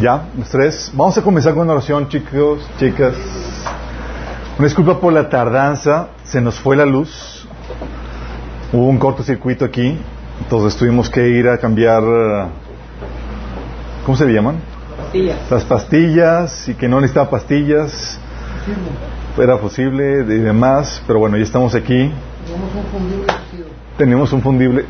[0.00, 0.90] Ya, los tres.
[0.94, 3.14] Vamos a comenzar con una oración, chicos, chicas.
[4.58, 7.46] Una disculpa por la tardanza, se nos fue la luz.
[8.72, 9.96] Hubo un cortocircuito aquí,
[10.42, 12.02] entonces tuvimos que ir a cambiar.
[14.04, 14.56] ¿Cómo se llaman?
[14.96, 15.38] Pastillas.
[15.50, 18.18] Las pastillas y que no necesitaba pastillas.
[19.38, 22.12] Era posible y demás, pero bueno, ya estamos aquí.
[23.96, 24.84] Tenemos un fundible.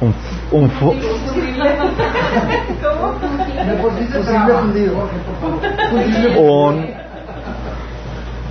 [0.00, 0.14] Un,
[0.52, 0.92] un fu-
[6.38, 6.86] un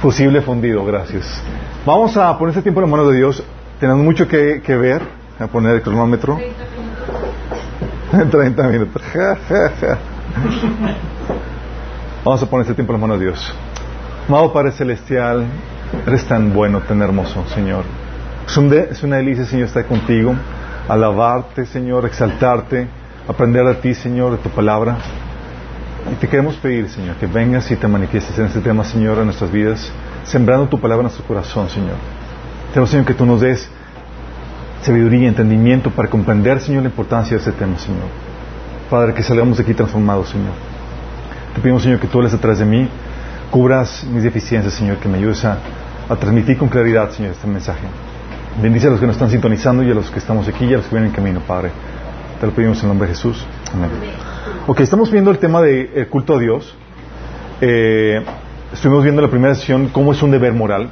[0.02, 1.42] fusible fundido, gracias.
[1.86, 3.44] Vamos a poner este tiempo en las manos de Dios.
[3.80, 5.02] Tenemos mucho que, que ver.
[5.40, 6.40] Voy a poner el cronómetro.
[8.32, 9.02] 30 minutos.
[12.24, 13.54] Vamos a poner este tiempo en las manos de Dios.
[14.28, 15.46] Amado Padre Celestial,
[16.08, 17.84] eres tan bueno, tan hermoso, Señor.
[18.48, 20.34] Es, un de- es una delicia, Señor, estar contigo,
[20.88, 22.88] alabarte, Señor, exaltarte,
[23.28, 24.98] aprender de ti, Señor, de tu palabra.
[26.12, 29.26] Y te queremos pedir, Señor, que vengas y te manifiestes en este tema, Señor, en
[29.26, 29.92] nuestras vidas,
[30.24, 31.96] sembrando tu palabra en nuestro corazón, Señor.
[32.74, 33.68] Te Señor, que tú nos des
[34.84, 38.04] sabiduría y entendimiento para comprender, Señor, la importancia de este tema, Señor.
[38.90, 40.54] Padre, que salgamos de aquí transformados, Señor.
[41.56, 42.88] Te pedimos, Señor, que tú hables atrás de mí,
[43.50, 45.58] cubras mis deficiencias, Señor, que me ayudes a,
[46.08, 47.88] a transmitir con claridad, Señor, este mensaje.
[48.62, 50.78] Bendice a los que nos están sintonizando y a los que estamos aquí y a
[50.78, 51.72] los que vienen en camino, Padre.
[52.40, 53.46] Te lo pedimos en el nombre de Jesús.
[53.74, 53.90] Amén.
[54.68, 56.76] Ok, estamos viendo el tema del culto a Dios.
[57.62, 58.22] Eh,
[58.74, 60.90] estuvimos viendo en la primera sesión cómo es un deber moral.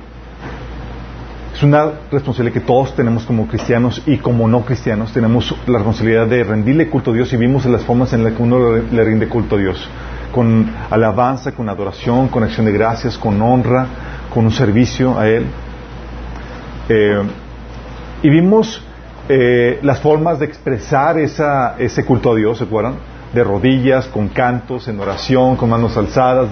[1.54, 5.12] Es una responsabilidad que todos tenemos como cristianos y como no cristianos.
[5.12, 8.42] Tenemos la responsabilidad de rendirle culto a Dios y vimos las formas en las que
[8.42, 9.90] uno le rinde culto a Dios.
[10.32, 13.86] Con alabanza, con adoración, con acción de gracias, con honra,
[14.34, 15.46] con un servicio a Él.
[16.88, 17.22] Eh,
[18.24, 18.82] y vimos
[19.30, 22.96] eh, las formas de expresar esa, ese culto a Dios, ¿se acuerdan?
[23.34, 26.50] De rodillas, con cantos, en oración, con manos alzadas,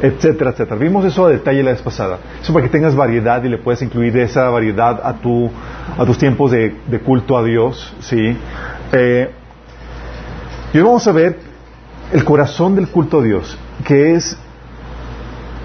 [0.00, 0.76] etcétera, etcétera.
[0.76, 2.18] Vimos eso a detalle la vez pasada.
[2.40, 5.50] Eso para que tengas variedad y le puedes incluir esa variedad a, tu,
[5.98, 8.36] a tus tiempos de, culto a Dios, ¿sí?
[8.92, 9.30] Eh,
[10.72, 11.38] y hoy vamos a ver
[12.12, 14.36] el corazón del culto a Dios, que es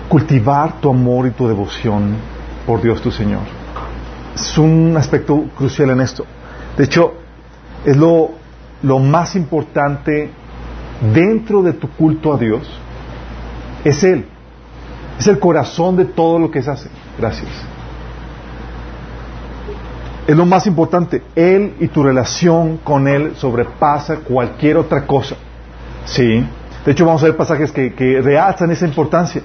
[0.08, 2.16] cultivar tu amor y tu devoción
[2.66, 3.42] por Dios tu Señor.
[4.36, 6.26] Es un aspecto crucial en esto.
[6.80, 7.12] De hecho,
[7.84, 8.32] es lo,
[8.84, 10.30] lo más importante
[11.14, 12.70] dentro de tu culto a Dios.
[13.84, 14.24] Es Él.
[15.20, 16.90] Es el corazón de todo lo que se hace.
[17.18, 17.50] Gracias.
[20.26, 21.22] Es lo más importante.
[21.36, 25.36] Él y tu relación con Él sobrepasa cualquier otra cosa.
[26.06, 26.46] Sí.
[26.86, 28.20] De hecho, vamos a ver pasajes que, que
[28.72, 29.42] esa importancia.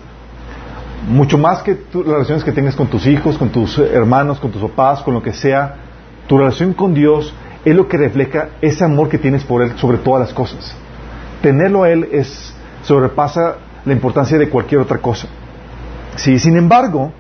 [1.08, 4.62] Mucho más que las relaciones que tengas con tus hijos, con tus hermanos, con tus
[4.62, 5.83] papás, con lo que sea,
[6.26, 9.98] tu relación con Dios es lo que refleja ese amor que tienes por Él sobre
[9.98, 10.74] todas las cosas.
[11.42, 15.28] Tenerlo a Él es, sobrepasa la importancia de cualquier otra cosa.
[16.16, 17.12] Sí, sin embargo,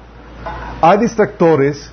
[0.80, 1.90] hay distractores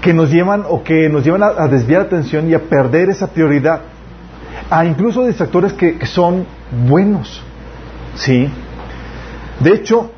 [0.00, 3.08] que nos llevan o que nos llevan a, a desviar la atención y a perder
[3.08, 3.80] esa prioridad.
[4.70, 6.46] Hay incluso distractores que, que son
[6.86, 7.42] buenos.
[8.14, 8.50] ¿Sí?
[9.60, 10.12] De hecho,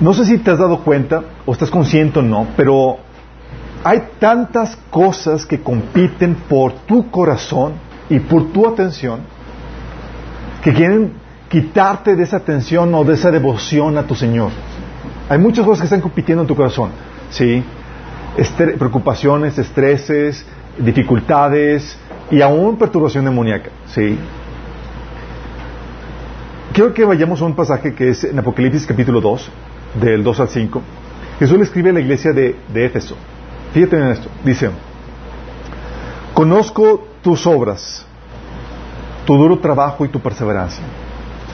[0.00, 2.98] no sé si te has dado cuenta o estás consciente o no, pero
[3.84, 7.74] hay tantas cosas que compiten por tu corazón
[8.08, 9.20] y por tu atención
[10.62, 11.12] que quieren
[11.48, 14.50] quitarte de esa atención o de esa devoción a tu Señor.
[15.28, 16.90] Hay muchas cosas que están compitiendo en tu corazón,
[17.30, 17.62] ¿sí?
[18.78, 20.44] Preocupaciones, estreses,
[20.78, 21.96] dificultades
[22.30, 24.18] y aún perturbación demoníaca, ¿sí?
[26.72, 29.50] Quiero que vayamos a un pasaje que es en Apocalipsis capítulo 2,
[29.94, 30.82] del 2 al 5.
[31.38, 33.16] Jesús le escribe a la iglesia de, de Éfeso.
[33.72, 34.28] Fíjate en esto.
[34.44, 34.70] Dice,
[36.32, 38.06] conozco tus obras,
[39.24, 40.84] tu duro trabajo y tu perseverancia.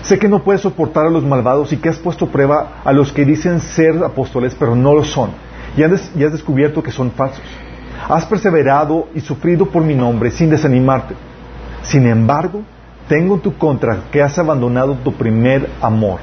[0.03, 3.13] Sé que no puedes soportar a los malvados y que has puesto prueba a los
[3.13, 5.31] que dicen ser apóstoles, pero no lo son.
[5.77, 7.45] Y has, y has descubierto que son falsos.
[8.09, 11.15] Has perseverado y sufrido por mi nombre sin desanimarte.
[11.83, 12.63] Sin embargo,
[13.09, 16.21] tengo en tu contra que has abandonado tu primer amor.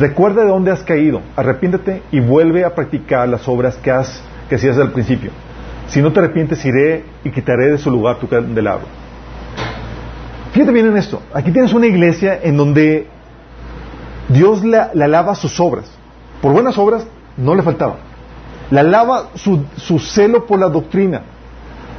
[0.00, 4.54] Recuerda de dónde has caído, arrepiéntete y vuelve a practicar las obras que, has, que
[4.54, 5.30] hacías al principio.
[5.88, 8.86] Si no te arrepientes, iré y quitaré de su lugar tu candelabro.
[10.52, 11.20] Fíjate bien en esto.
[11.34, 13.08] Aquí tienes una iglesia en donde
[14.30, 15.90] Dios la, la alaba sus obras.
[16.40, 17.06] Por buenas obras
[17.36, 17.96] no le faltaba.
[18.70, 21.24] La alaba su, su celo por la doctrina.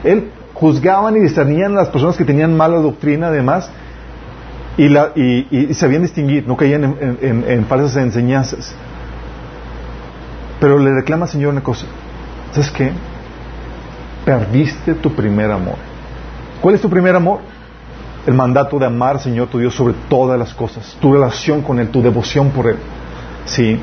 [0.04, 3.70] Él juzgaban y discernían a las personas que tenían mala doctrina, además,
[4.86, 8.74] y, la, y, y- sabían distinguir, no caían en falsas enseñanzas.
[10.60, 11.86] Pero le reclama al Señor una cosa.
[12.52, 12.92] ¿Sabes qué?
[14.26, 15.76] perdiste tu primer amor.
[16.62, 17.40] ¿Cuál es tu primer amor?
[18.26, 21.80] El mandato de amar al Señor tu Dios sobre todas las cosas, tu relación con
[21.80, 22.78] Él, tu devoción por Él.
[23.46, 23.80] ¿Sí?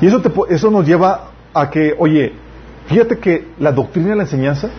[0.00, 2.32] Y eso, te, eso nos lleva a que, oye,
[2.86, 4.70] fíjate que la doctrina de la enseñanza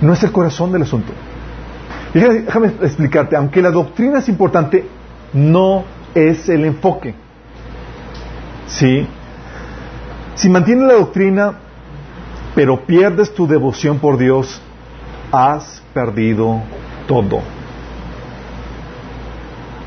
[0.00, 1.12] no es el corazón del asunto.
[2.12, 4.84] Déjame explicarte, aunque la doctrina es importante,
[5.32, 5.84] no
[6.14, 7.14] es el enfoque.
[8.66, 9.06] ¿Sí?
[10.34, 11.54] Si mantienes la doctrina,
[12.54, 14.60] pero pierdes tu devoción por Dios,
[15.32, 16.60] has perdido
[17.06, 17.40] todo.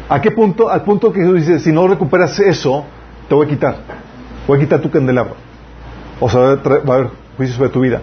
[0.10, 0.69] ¿A qué punto?
[0.69, 2.86] Al punto que Jesús dice, si no recuperas eso,
[3.28, 3.78] te voy a quitar.
[4.48, 5.36] Voy a quitar tu candelabro.
[6.19, 8.02] O sea, va a haber juicio sobre tu vida.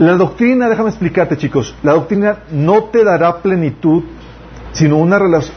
[0.00, 4.02] La doctrina, déjame explicarte chicos, la doctrina no te dará plenitud,
[4.72, 5.54] sino una relación,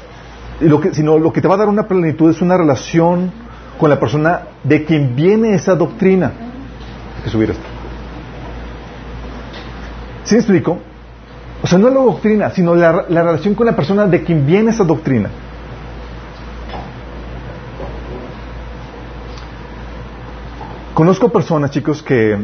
[0.60, 3.32] lo que, sino lo que te va a dar una plenitud es una relación
[3.80, 6.34] con la persona de quien viene esa doctrina.
[7.16, 7.64] Hay que subir esto.
[10.26, 10.78] ¿Sí me explico?
[11.62, 14.72] O sea, no la doctrina, sino la, la relación con la persona de quien viene
[14.72, 15.30] esa doctrina.
[20.94, 22.44] Conozco personas, chicos, que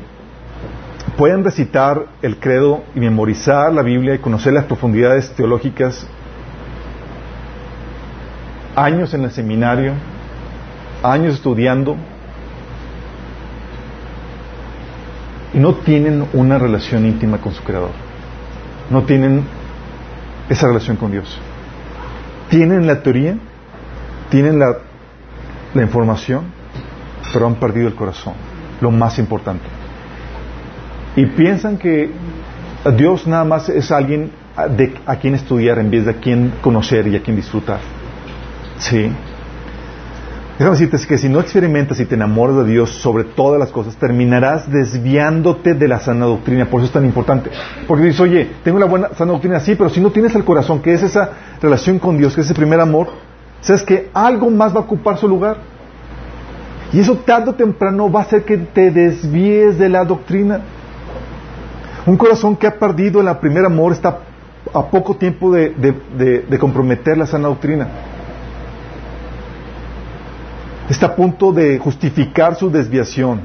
[1.18, 6.08] pueden recitar el credo y memorizar la Biblia y conocer las profundidades teológicas
[8.76, 9.94] años en el seminario,
[11.04, 11.98] años estudiando,
[15.54, 17.92] y no tienen una relación íntima con su Creador.
[18.90, 19.44] No tienen
[20.50, 21.40] esa relación con Dios.
[22.50, 23.38] Tienen la teoría,
[24.30, 24.78] tienen la,
[25.76, 26.46] información,
[27.32, 28.34] pero han perdido el corazón,
[28.82, 29.79] lo más importante.
[31.20, 32.12] Y piensan que
[32.96, 37.18] Dios nada más es alguien a quien estudiar en vez de a quien conocer y
[37.18, 37.80] a quien disfrutar.
[38.78, 39.12] Sí.
[40.58, 43.98] Déjame decirte que si no experimentas y te enamoras de Dios sobre todas las cosas,
[43.98, 46.68] terminarás desviándote de la sana doctrina.
[46.70, 47.50] Por eso es tan importante.
[47.86, 50.82] Porque dices, oye, tengo la buena sana doctrina, sí, pero si no tienes el corazón,
[50.82, 51.32] que es esa
[51.62, 53.10] relación con Dios, que es ese primer amor,
[53.60, 55.58] sabes que algo más va a ocupar su lugar.
[56.94, 60.62] Y eso tarde o temprano va a hacer que te desvíes de la doctrina.
[62.06, 64.20] Un corazón que ha perdido el primer amor está
[64.74, 67.88] a poco tiempo de, de comprometer la sana doctrina
[70.90, 73.42] está a punto de justificar su desviación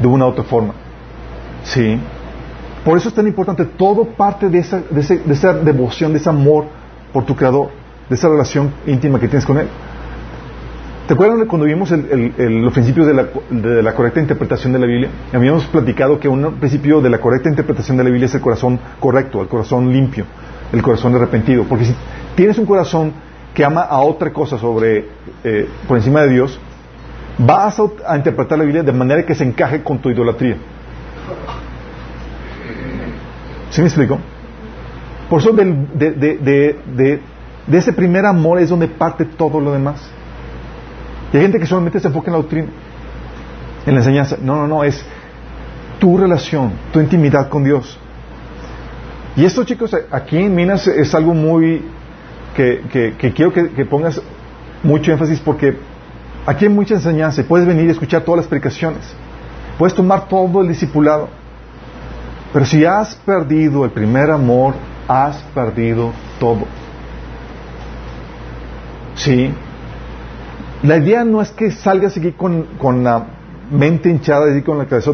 [0.00, 0.74] de una u otra forma.
[1.64, 1.98] ¿Sí?
[2.84, 6.66] Por eso es tan importante, todo parte de esa, de, esa devoción, de ese amor
[7.12, 7.70] por tu Creador,
[8.08, 9.68] de esa relación íntima que tienes con Él.
[11.10, 15.10] ¿Te acuerdas cuando vimos los principios de la, correcta interpretación de la Biblia?
[15.32, 18.78] Habíamos platicado que un principio de la correcta interpretación de la Biblia es el corazón
[19.00, 20.24] correcto, el corazón limpio,
[20.72, 21.64] el corazón arrepentido.
[21.64, 21.96] Porque si
[22.36, 23.12] tienes un corazón
[23.52, 25.08] que ama a otra cosa sobre
[25.42, 26.60] eh, por encima de Dios,
[27.38, 30.58] vas a, interpretar la Biblia de manera que se encaje con tu idolatría.
[33.70, 34.16] ¿Sí me explico?
[35.28, 37.20] Por eso de, de,
[37.72, 40.19] ese primer amor es donde parte todo lo demás.
[41.32, 42.68] Y hay gente que solamente se enfoca en la doctrina,
[43.86, 44.36] en la enseñanza.
[44.40, 45.04] No, no, no, es
[45.98, 47.98] tu relación, tu intimidad con Dios.
[49.36, 51.82] Y esto, chicos, aquí en Minas es algo muy
[52.56, 54.20] que, quiero que, pongas
[54.82, 55.76] mucho énfasis porque
[56.46, 59.14] aquí hay mucha enseñanza puedes venir y escuchar todas las explicaciones.
[59.78, 61.28] Puedes tomar todo el discipulado.
[62.52, 64.74] Pero si has perdido el primer amor,
[65.06, 66.64] has perdido todo.
[69.14, 69.54] Sí.
[70.82, 73.24] La idea no es que salgas aquí con, con la
[73.70, 75.12] mente hinchada y con la cabeza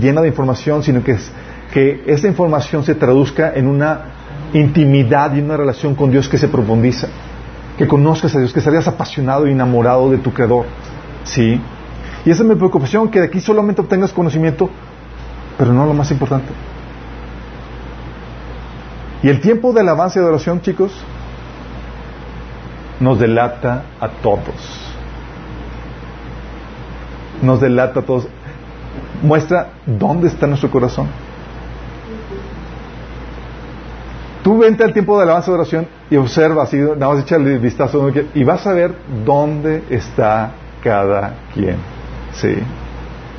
[0.00, 1.30] llena de información, sino que, es,
[1.72, 4.00] que esa información se traduzca en una
[4.52, 7.08] intimidad y una relación con Dios que se profundiza.
[7.76, 10.66] Que conozcas a Dios, que seas apasionado y enamorado de tu Creador.
[11.24, 11.60] ¿Sí?
[12.24, 14.70] Y esa es mi preocupación, que de aquí solamente obtengas conocimiento,
[15.56, 16.52] pero no lo más importante.
[19.22, 20.92] Y el tiempo de alabanza y de oración, chicos,
[23.00, 24.87] nos delata a todos.
[27.42, 28.28] Nos delata a todos.
[29.22, 31.08] Muestra dónde está nuestro corazón.
[34.42, 38.10] Tú vente al tiempo de alabanza y oración y observa así, nada más echarle vistazo
[38.34, 40.52] y vas a ver dónde está
[40.82, 41.76] cada quien.
[42.32, 42.56] Sí.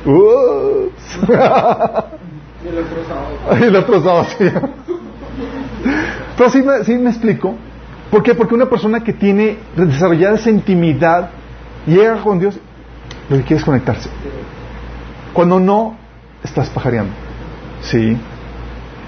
[2.62, 3.64] Y el otro sábado.
[3.64, 4.44] el otro sí.
[6.36, 7.54] Pero sí me, sí me explico.
[8.10, 8.34] ¿Por qué?
[8.34, 11.30] Porque una persona que tiene desarrollada esa intimidad
[11.86, 12.58] llega con Dios,
[13.30, 14.10] lo que quiere es conectarse.
[15.32, 15.96] Cuando no,
[16.42, 17.12] estás pajareando.
[17.80, 18.16] Sí.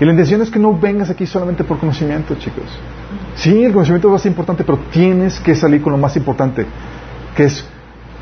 [0.01, 2.65] Y la intención es que no vengas aquí solamente por conocimiento, chicos.
[3.35, 6.65] Sí, el conocimiento a ser importante, pero tienes que salir con lo más importante,
[7.37, 7.67] que es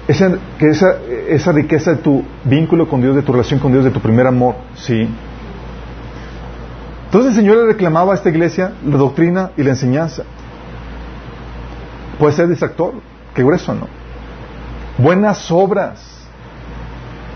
[0.09, 0.97] esa, que esa,
[1.29, 4.27] esa riqueza de tu vínculo con Dios, de tu relación con Dios, de tu primer
[4.27, 5.07] amor, ¿sí?
[7.05, 10.23] Entonces el Señor le reclamaba a esta iglesia la doctrina y la enseñanza.
[12.19, 12.95] Puede ser distractor,
[13.35, 14.00] qué grueso, ¿no?
[14.99, 16.01] Buenas obras.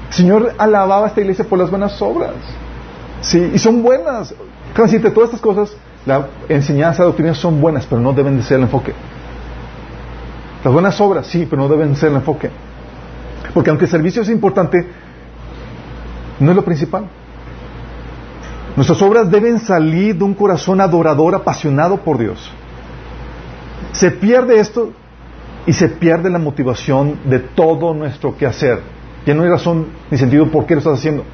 [0.08, 2.32] El Señor alababa a esta iglesia por las buenas obras.
[3.20, 4.34] Sí, y son buenas.
[4.76, 8.58] Decirte, todas estas cosas, la enseñanza, la doctrina son buenas, pero no deben de ser
[8.58, 8.92] el enfoque.
[10.62, 12.50] Las buenas obras, sí, pero no deben ser el enfoque.
[13.52, 14.86] Porque aunque el servicio es importante,
[16.40, 17.04] no es lo principal.
[18.76, 22.50] Nuestras obras deben salir de un corazón adorador, apasionado por Dios.
[23.92, 24.92] Se pierde esto
[25.66, 28.80] y se pierde la motivación de todo nuestro quehacer.
[29.26, 31.24] Ya no hay razón ni sentido por qué lo estás haciendo.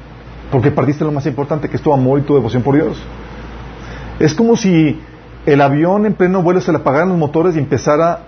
[0.51, 3.01] Porque perdiste lo más importante, que es tu amor y tu devoción por Dios.
[4.19, 5.01] Es como si
[5.45, 8.23] el avión en pleno vuelo se le apagaran los motores y empezara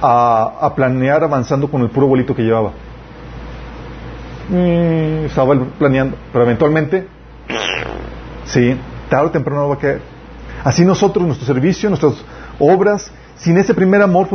[0.00, 2.72] a, planear avanzando con el puro vuelito que llevaba.
[4.48, 7.06] Mm, estaba planeando, pero eventualmente,
[8.44, 8.76] sí,
[9.08, 10.00] tarde o temprano va a caer.
[10.64, 12.14] Así nosotros, nuestro servicio, nuestras
[12.58, 13.12] obras,
[13.42, 14.28] sin ese primer amor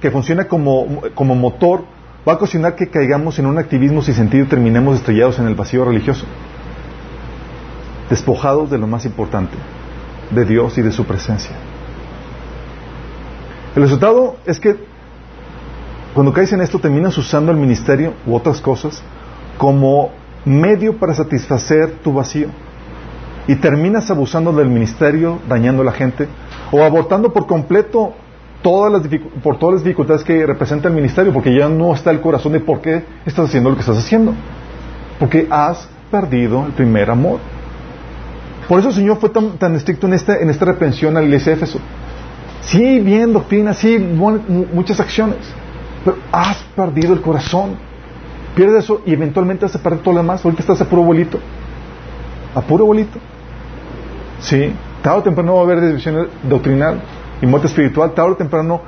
[0.00, 1.84] que funciona como, como motor,
[2.26, 5.54] va a ocasionar que caigamos en un activismo sin sentido y terminemos estrellados en el
[5.54, 6.26] vacío religioso,
[8.10, 9.56] despojados de lo más importante,
[10.30, 11.52] de Dios y de su presencia.
[13.76, 14.76] El resultado es que
[16.12, 19.02] cuando caes en esto terminas usando el ministerio u otras cosas
[19.56, 20.10] como
[20.44, 22.48] medio para satisfacer tu vacío
[23.46, 26.26] y terminas abusando del ministerio, dañando a la gente
[26.72, 28.14] o abortando por completo
[28.62, 32.20] todas las por todas las dificultades que representa el ministerio, porque ya no está el
[32.20, 34.34] corazón de por qué estás haciendo lo que estás haciendo.
[35.18, 37.40] Porque has perdido el primer amor.
[38.68, 41.26] Por eso el Señor fue tan, tan estricto en, este, en esta reprensión a la
[41.26, 41.78] iglesia de Éfeso.
[42.60, 45.38] Sí, bien doctrina, sí, muchas acciones,
[46.04, 47.76] pero has perdido el corazón.
[48.54, 50.44] Pierdes eso y eventualmente vas a perder todo lo demás.
[50.44, 51.38] Ahorita estás a puro bolito.
[52.54, 53.18] A puro bolito.
[54.40, 54.72] Sí,
[55.02, 57.00] tarde o temprano va a haber división doctrinal
[57.40, 58.82] y muerte espiritual, tarde o temprano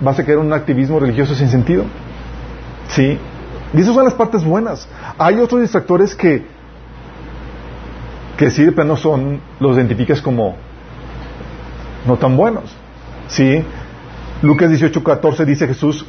[0.00, 1.84] vas a caer en un activismo religioso sin sentido.
[2.88, 3.18] ¿Sí?
[3.74, 4.88] Y esas son las partes buenas.
[5.18, 6.44] Hay otros distractores que,
[8.36, 10.56] que sí de plano son, los identificas como
[12.06, 12.64] no tan buenos.
[13.28, 13.64] ¿Sí?
[14.42, 16.04] Lucas 18, 14 dice Jesús,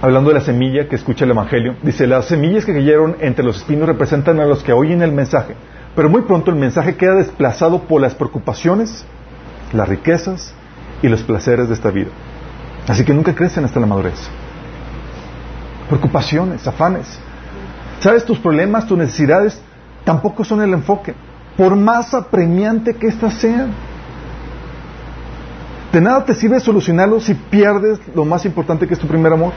[0.00, 3.56] hablando de la semilla que escucha el Evangelio, dice, las semillas que cayeron entre los
[3.58, 5.54] espinos representan a los que oyen el mensaje,
[5.96, 9.06] pero muy pronto el mensaje queda desplazado por las preocupaciones,
[9.72, 10.54] las riquezas
[11.02, 12.10] y los placeres de esta vida.
[12.88, 14.28] Así que nunca crecen hasta la madurez.
[15.88, 17.18] Preocupaciones, afanes.
[18.00, 18.24] ¿Sabes?
[18.24, 19.60] Tus problemas, tus necesidades
[20.04, 21.14] tampoco son el enfoque,
[21.56, 23.72] por más apremiante que éstas sean.
[25.92, 29.52] De nada te sirve solucionarlo si pierdes lo más importante que es tu primer amor.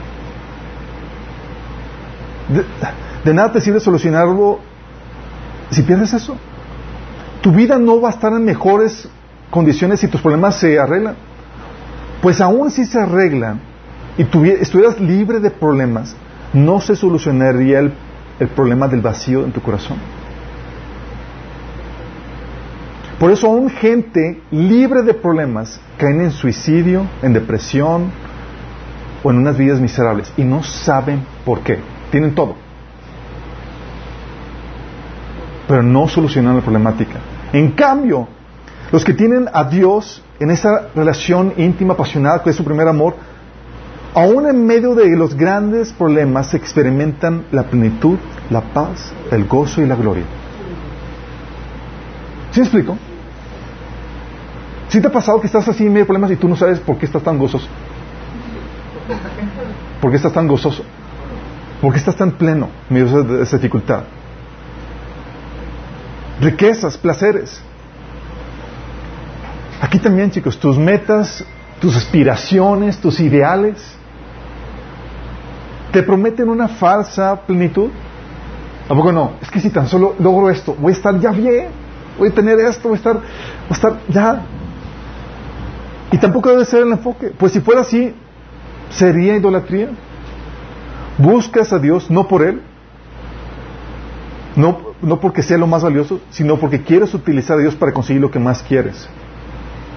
[2.48, 2.64] De,
[3.24, 4.60] de, nada te sirve solucionarlo
[5.70, 6.36] si pierdes eso.
[7.40, 9.08] Tu vida no va a estar en mejores
[9.50, 11.16] condiciones si tus problemas se arreglan.
[12.26, 13.60] Pues aún si se arreglan
[14.18, 16.16] y estuvieras libre de problemas,
[16.52, 17.92] no se solucionaría el,
[18.40, 19.96] el problema del vacío en tu corazón.
[23.20, 28.10] Por eso aún gente libre de problemas caen en suicidio, en depresión
[29.22, 31.78] o en unas vidas miserables y no saben por qué.
[32.10, 32.56] Tienen todo.
[35.68, 37.20] Pero no solucionan la problemática.
[37.52, 38.26] En cambio,
[38.92, 43.16] los que tienen a Dios en esa relación íntima, apasionada, que es su primer amor,
[44.14, 48.18] aún en medio de los grandes problemas experimentan la plenitud,
[48.50, 50.24] la paz, el gozo y la gloria.
[52.52, 52.96] ¿Sí me explico?
[54.88, 56.78] ¿Sí te ha pasado que estás así en medio de problemas y tú no sabes
[56.78, 57.66] por qué estás tan gozoso?
[60.00, 60.82] ¿Por qué estás tan gozoso?
[61.80, 64.04] ¿Por qué estás tan pleno en medio de esa dificultad?
[66.40, 67.60] Riquezas, placeres.
[69.80, 71.44] Aquí también, chicos, tus metas,
[71.80, 73.76] tus aspiraciones, tus ideales,
[75.92, 77.90] te prometen una falsa plenitud.
[78.88, 79.32] ¿A poco no?
[79.42, 81.68] Es que si tan solo logro esto, voy a estar ya bien,
[82.18, 83.24] voy a tener esto, voy a estar, voy
[83.70, 84.42] a estar ya.
[86.12, 87.32] Y tampoco debe ser el enfoque.
[87.36, 88.14] Pues si fuera así,
[88.90, 89.90] sería idolatría.
[91.18, 92.62] Buscas a Dios no por Él,
[94.54, 98.22] no, no porque sea lo más valioso, sino porque quieres utilizar a Dios para conseguir
[98.22, 99.08] lo que más quieres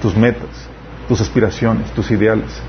[0.01, 0.49] tus metas,
[1.07, 2.61] tus aspiraciones, tus ideales.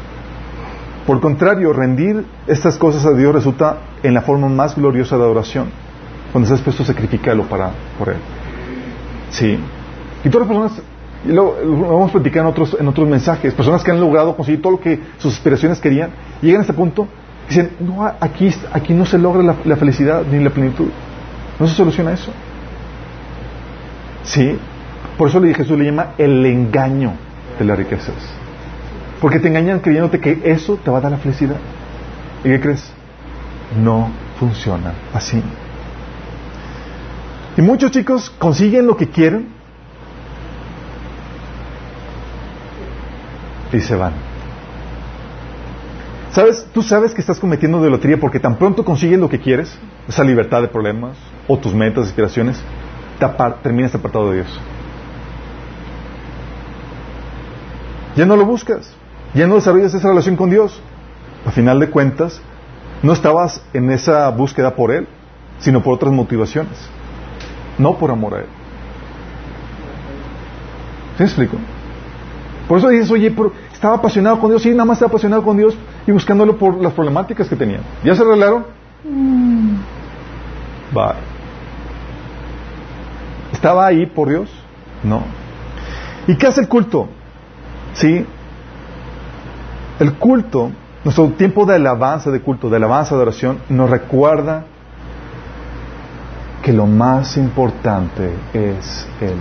[1.06, 5.70] Por contrario, rendir estas cosas a Dios resulta en la forma más gloriosa de adoración,
[6.32, 8.18] cuando estás dispuesto a sacrificarlo para, por Él.
[9.30, 9.58] Sí.
[10.24, 10.82] Y todas las personas,
[11.24, 11.54] y lo,
[11.88, 14.80] vamos a platicar en otros, en otros mensajes, personas que han logrado conseguir todo lo
[14.80, 16.10] que sus aspiraciones querían,
[16.40, 17.08] llegan a este punto
[17.50, 20.86] Dicen, no, aquí, aquí no se logra la, la felicidad ni la plenitud.
[21.58, 22.30] No se soluciona eso.
[24.22, 24.56] ¿Sí?
[25.20, 27.12] Por eso Jesús le llama el engaño
[27.58, 28.14] de las riquezas.
[29.20, 31.58] Porque te engañan creyéndote que eso te va a dar la felicidad.
[32.42, 32.90] ¿Y qué crees?
[33.84, 34.08] No
[34.38, 35.42] funciona así.
[37.54, 39.48] Y muchos chicos consiguen lo que quieren
[43.74, 44.14] y se van.
[46.32, 46.66] ¿Sabes?
[46.72, 50.24] Tú sabes que estás cometiendo de lotería porque tan pronto consigues lo que quieres, esa
[50.24, 52.58] libertad de problemas o tus metas, aspiraciones,
[53.18, 53.26] te
[53.62, 54.60] terminas apartado de Dios.
[58.16, 58.92] Ya no lo buscas,
[59.34, 60.80] ya no desarrollas esa relación con Dios.
[61.46, 62.40] A final de cuentas,
[63.02, 65.06] no estabas en esa búsqueda por Él,
[65.58, 66.76] sino por otras motivaciones,
[67.78, 68.46] no por amor a Él.
[71.16, 71.56] ¿Sí me explico?
[72.68, 73.34] Por eso dices, oye,
[73.72, 75.74] estaba apasionado con Dios, sí, nada más estaba apasionado con Dios
[76.06, 77.80] y buscándolo por las problemáticas que tenía.
[78.04, 78.66] ¿Ya se arreglaron?
[79.04, 79.76] Mm.
[80.92, 81.14] Bye.
[83.52, 84.50] ¿Estaba ahí por Dios?
[85.02, 85.22] No.
[86.26, 87.08] ¿Y qué hace el culto?
[87.94, 88.26] ¿Sí?
[89.98, 90.70] El culto,
[91.04, 94.64] nuestro tiempo de alabanza de culto, de alabanza de oración, nos recuerda
[96.62, 99.36] que lo más importante es Él.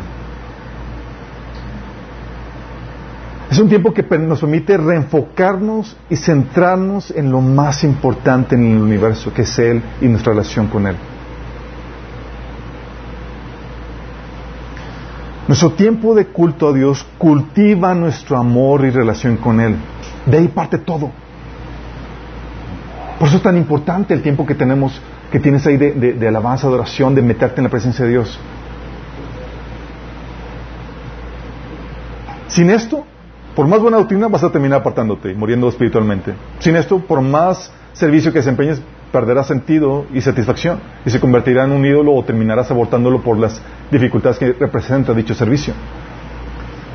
[3.51, 8.81] Es un tiempo que nos permite reenfocarnos y centrarnos en lo más importante en el
[8.81, 10.95] universo, que es Él y nuestra relación con Él.
[15.49, 19.77] Nuestro tiempo de culto a Dios cultiva nuestro amor y relación con Él.
[20.27, 21.09] De ahí parte todo.
[23.17, 25.01] Por eso es tan importante el tiempo que tenemos,
[25.31, 28.39] que tienes ahí de, alabanza, de oración, de meterte en la presencia de Dios.
[32.47, 33.03] Sin esto,
[33.55, 36.35] por más buena doctrina vas a terminar apartándote muriendo espiritualmente.
[36.59, 41.71] Sin esto, por más servicio que desempeñes, perderá sentido y satisfacción y se convertirá en
[41.71, 43.61] un ídolo o terminarás abortándolo por las
[43.91, 45.73] dificultades que representa dicho servicio.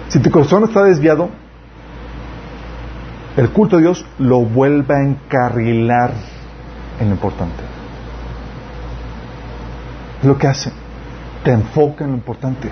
[0.09, 1.29] Si tu corazón está desviado,
[3.37, 6.13] el culto a Dios lo vuelve a encarrilar
[7.01, 7.63] en lo importante.
[10.21, 10.71] Es lo que hace.
[11.43, 12.71] Te enfoca en lo importante.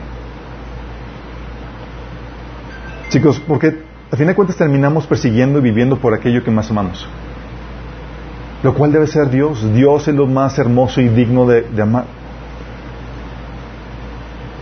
[3.08, 7.06] Chicos, porque a fin de cuentas terminamos persiguiendo y viviendo por aquello que más amamos
[8.62, 9.72] lo cual debe ser Dios.
[9.74, 12.04] Dios es lo más hermoso y digno de, amar.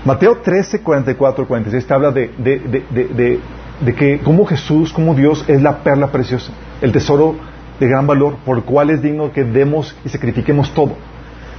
[0.05, 5.79] Mateo 13, 44, 46 te habla de, de, que como Jesús, como Dios es la
[5.83, 7.37] perla preciosa, el tesoro
[7.79, 10.93] de gran valor, por el cual es digno que demos y sacrifiquemos todo.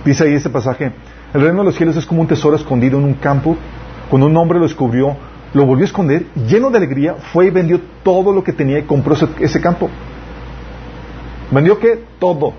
[0.04, 0.92] Dice ahí ese pasaje,
[1.34, 3.56] el reino de los cielos es como un tesoro escondido en un campo,
[4.10, 5.16] cuando un hombre lo descubrió,
[5.54, 8.84] lo volvió a esconder, lleno de alegría, fue y vendió todo lo que tenía y
[8.84, 9.90] compró ese campo.
[11.52, 12.04] ¿Vendió qué?
[12.20, 12.54] Todo.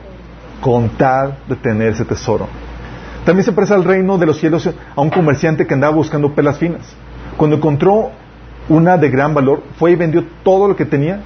[0.61, 2.47] Con tal de tener ese tesoro.
[3.25, 6.59] También se presta al reino de los cielos a un comerciante que andaba buscando pelas
[6.59, 6.83] finas.
[7.37, 8.11] Cuando encontró
[8.69, 11.21] una de gran valor, fue y vendió todo lo que tenía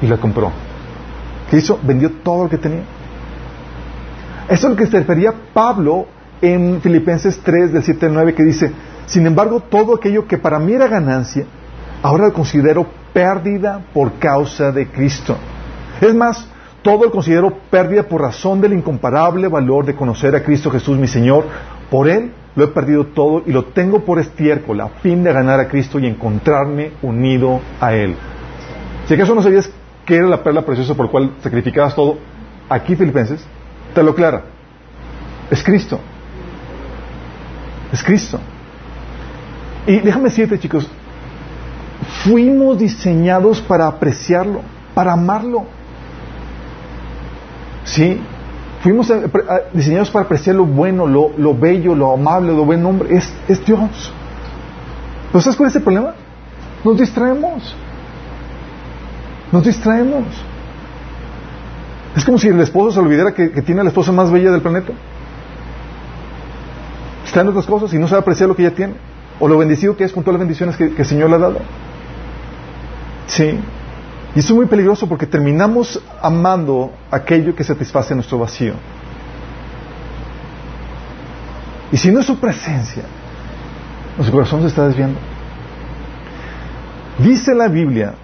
[0.00, 0.50] y la compró.
[1.50, 1.78] ¿Qué hizo?
[1.82, 2.82] Vendió todo lo que tenía.
[4.48, 6.06] Eso es lo que se refería Pablo
[6.40, 8.72] en Filipenses 3, del 7 al 9, que dice,
[9.06, 11.44] sin embargo, todo aquello que para mí era ganancia,
[12.02, 15.36] ahora lo considero pérdida por causa de Cristo.
[16.00, 16.48] Es más,
[16.82, 21.06] todo lo considero pérdida por razón del incomparable valor de conocer a Cristo Jesús mi
[21.06, 21.46] Señor.
[21.90, 25.60] Por Él lo he perdido todo y lo tengo por estiércol a fin de ganar
[25.60, 28.16] a Cristo y encontrarme unido a Él.
[29.06, 29.70] Si acaso no sabías
[30.04, 32.18] que era la perla preciosa por la cual sacrificabas todo,
[32.68, 33.44] aquí Filipenses
[33.94, 34.42] te lo aclara.
[35.50, 36.00] Es Cristo.
[37.92, 38.38] Es Cristo.
[39.86, 40.88] Y déjame decirte, chicos,
[42.24, 44.62] fuimos diseñados para apreciarlo,
[44.94, 45.66] para amarlo.
[47.84, 48.20] ¿Sí?
[48.82, 49.12] Fuimos
[49.72, 53.16] diseñados para apreciar lo bueno, lo, bello, lo amable, lo buen hombre.
[53.16, 54.12] Es, es Dios.
[55.32, 56.14] ¿No sabes cuál es el problema?
[56.84, 57.76] Nos distraemos.
[59.52, 60.24] Nos distraemos.
[62.16, 64.92] Es como si el esposo se olvidara que, tiene la esposa más bella del planeta.
[67.24, 68.94] Está en otras cosas y no sabe apreciar lo que ella tiene.
[69.38, 71.38] O lo bendecido que es con todas las bendiciones que, que el Señor le ha
[71.38, 71.58] dado.
[73.28, 73.60] Sí.
[74.34, 78.74] Y es muy peligroso porque terminamos amando aquello que satisface nuestro vacío.
[81.90, 83.02] Y si no es su presencia,
[84.16, 85.20] nuestro corazón se está desviando.
[87.18, 88.14] Dice la Biblia,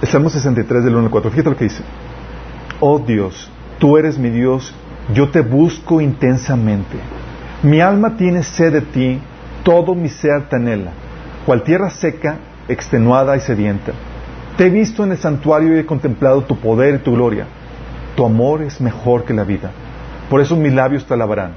[0.00, 1.82] el Salmo 63 del 1 al 4, fíjate lo que dice.
[2.78, 4.72] Oh Dios, tú eres mi Dios,
[5.12, 6.96] yo te busco intensamente.
[7.64, 9.20] Mi alma tiene sed de ti,
[9.64, 10.92] todo mi ser te anhela.
[11.44, 12.38] Cual tierra seca
[12.68, 13.92] extenuada y sedienta.
[14.56, 17.46] Te he visto en el santuario y he contemplado tu poder y tu gloria.
[18.16, 19.70] Tu amor es mejor que la vida.
[20.28, 21.52] Por eso mis labios te alabarán.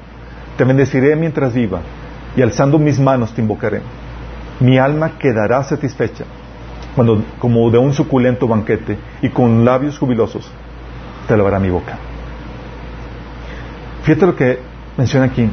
[0.57, 1.81] Te bendeciré mientras viva
[2.35, 3.81] y alzando mis manos te invocaré.
[4.59, 6.25] Mi alma quedará satisfecha
[6.95, 10.49] cuando, como de un suculento banquete y con labios jubilosos
[11.27, 11.97] te alabará mi boca.
[14.03, 14.59] Fíjate lo que
[14.97, 15.49] menciona aquí.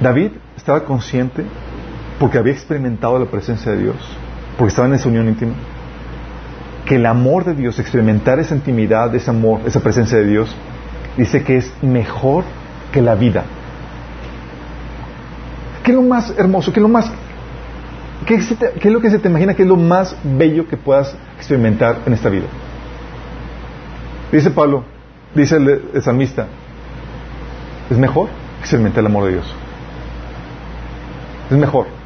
[0.00, 1.44] David estaba consciente
[2.22, 3.96] porque había experimentado la presencia de Dios,
[4.56, 5.54] porque estaba en esa unión íntima,
[6.86, 10.54] que el amor de Dios, experimentar esa intimidad, ese amor, esa presencia de Dios,
[11.16, 12.44] dice que es mejor
[12.92, 13.42] que la vida.
[15.82, 16.72] ¿Qué es lo más hermoso?
[16.72, 17.10] ¿Qué es lo más...
[18.24, 22.02] ¿Qué, es lo que se te imagina que es lo más bello que puedas experimentar
[22.06, 22.46] en esta vida?
[24.30, 24.84] Dice Pablo,
[25.34, 26.46] dice el, el salmista,
[27.90, 28.28] es mejor
[28.60, 29.54] experimentar el amor de Dios.
[31.50, 32.01] Es mejor.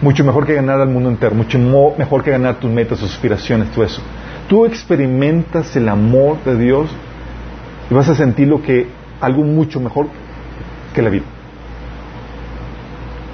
[0.00, 3.70] Mucho mejor que ganar al mundo entero, mucho mejor que ganar tus metas, tus aspiraciones,
[3.72, 4.00] todo eso.
[4.48, 6.88] Tú experimentas el amor de Dios
[7.90, 8.86] y vas a sentir lo que
[9.20, 10.06] algo mucho mejor
[10.94, 11.24] que la vida.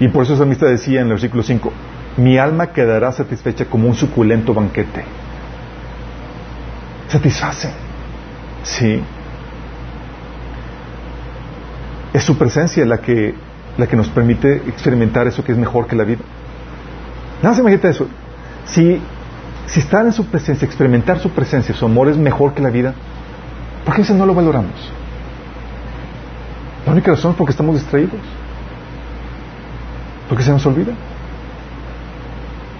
[0.01, 1.73] Y por eso esa amistad decía en el versículo 5,
[2.17, 5.05] mi alma quedará satisfecha como un suculento banquete.
[7.09, 7.71] Satisface.
[8.63, 9.01] Sí.
[12.13, 13.35] Es su presencia la que,
[13.77, 16.21] la que nos permite experimentar eso que es mejor que la vida.
[17.45, 18.07] Nada más imagínate eso.
[18.65, 18.99] Si,
[19.67, 22.95] si estar en su presencia, experimentar su presencia, su amor es mejor que la vida,
[23.85, 24.73] ¿por qué eso no lo valoramos?
[26.87, 28.19] La única razón es porque estamos distraídos.
[30.27, 30.95] Porque se nos olvida.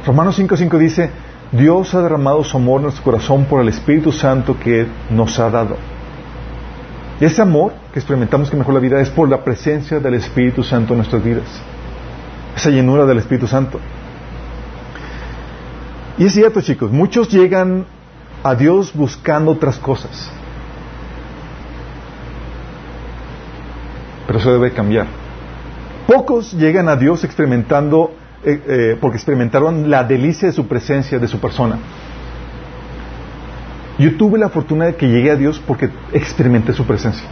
[0.07, 1.11] Romanos 5.5 dice,
[1.53, 5.51] Dios ha derramado su amor en nuestro corazón por el Espíritu Santo que nos ha
[5.51, 5.77] dado.
[7.21, 10.63] Y ese amor que experimentamos que mejor la vida es por la presencia del Espíritu
[10.63, 11.45] Santo en nuestras vidas.
[12.57, 13.79] Esa llenura del Espíritu Santo.
[16.17, 17.87] Y es cierto, chicos, muchos llegan
[18.43, 20.31] a Dios buscando otras cosas.
[24.27, 25.07] Pero eso debe cambiar.
[26.07, 28.13] Pocos llegan a Dios experimentando,
[28.45, 31.79] eh, eh, porque experimentaron la delicia de su presencia, de su persona.
[33.99, 37.27] Yo tuve la fortuna de que llegué a Dios porque experimenté su presencia.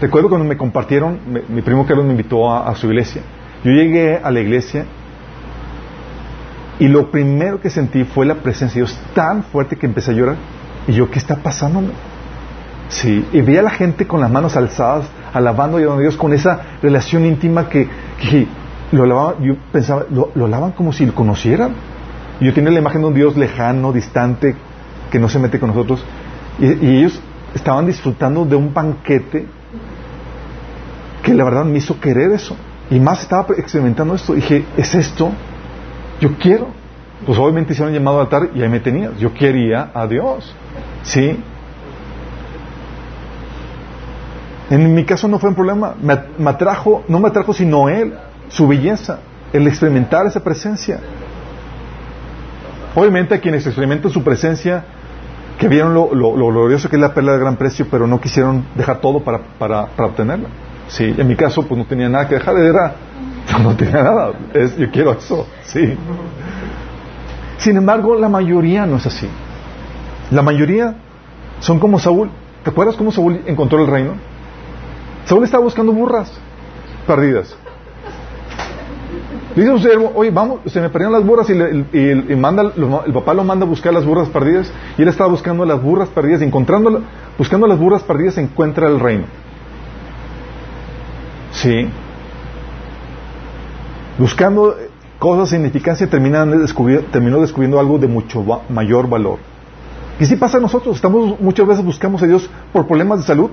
[0.00, 3.22] Recuerdo cuando me compartieron, mi primo Carlos me invitó a, a su iglesia.
[3.64, 4.86] Yo llegué a la iglesia
[6.80, 10.14] y lo primero que sentí fue la presencia de Dios tan fuerte que empecé a
[10.14, 10.36] llorar.
[10.88, 11.82] Y yo, ¿qué está pasando?
[12.88, 16.62] Sí, y veía a la gente con las manos alzadas, alabando a Dios con esa
[16.82, 17.86] relación íntima que,
[18.92, 21.74] lo alababan, yo pensaba, lo, alaban como si lo conocieran.
[22.40, 24.56] Y yo tenía la imagen de un Dios lejano, distante,
[25.10, 26.02] que no se mete con nosotros.
[26.58, 27.20] Y, y, ellos
[27.54, 29.46] estaban disfrutando de un banquete
[31.22, 32.56] que la verdad me hizo querer eso.
[32.90, 34.32] Y más estaba experimentando esto.
[34.32, 35.30] Y dije, ¿es esto?
[36.20, 36.68] Yo quiero.
[37.26, 39.18] Pues obviamente hicieron llamado al altar y ahí me tenías.
[39.18, 40.54] Yo quería a Dios.
[41.02, 41.38] ¿Sí?
[44.70, 45.94] En mi caso no fue un problema.
[46.00, 48.14] Me, atrajo, no me atrajo sino Él,
[48.48, 49.18] su belleza,
[49.52, 51.00] el experimentar esa presencia.
[52.94, 54.84] Obviamente a quienes experimentan su presencia,
[55.58, 59.00] que vieron lo, glorioso que es la perla de gran precio, pero no quisieron dejar
[59.00, 60.48] todo para, para, obtenerla.
[60.88, 62.94] Sí, en mi caso pues no tenía nada que dejar, era,
[63.62, 65.96] no tenía nada, es, yo quiero eso, sí.
[67.58, 69.28] Sin embargo, la mayoría no es así.
[70.30, 70.94] La mayoría
[71.60, 72.30] son como Saúl.
[72.62, 74.14] ¿Te acuerdas cómo Saúl encontró el reino?
[75.26, 76.32] Saúl estaba buscando burras
[77.06, 77.56] perdidas.
[79.54, 82.72] Dice un oye, vamos, se me perdieron las burras y, manda,
[83.06, 86.08] el papá lo manda a buscar las burras perdidas y él estaba buscando las burras
[86.08, 87.02] perdidas y encontrando,
[87.36, 89.24] buscando las burras perdidas encuentra el reino.
[91.52, 91.88] Sí.
[94.20, 94.76] Buscando
[95.18, 96.44] cosas de significancia terminó
[97.40, 99.38] descubriendo algo de mucho mayor valor.
[100.18, 103.48] Y si pasa a nosotros, estamos muchas veces buscamos a Dios por problemas de salud,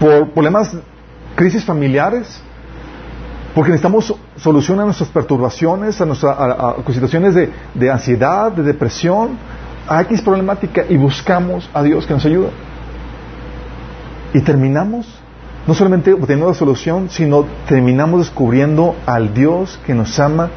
[0.00, 0.76] por problemas,
[1.36, 2.42] crisis familiares,
[3.54, 6.36] porque necesitamos solución a nuestras perturbaciones, a nuestras
[6.88, 9.38] situaciones de, de, ansiedad, de depresión,
[9.86, 12.50] a X problemática y buscamos a Dios que nos ayude.
[14.34, 15.06] Y terminamos
[15.66, 20.50] no solamente obteniendo la solución, sino terminamos descubriendo al Dios que nos ama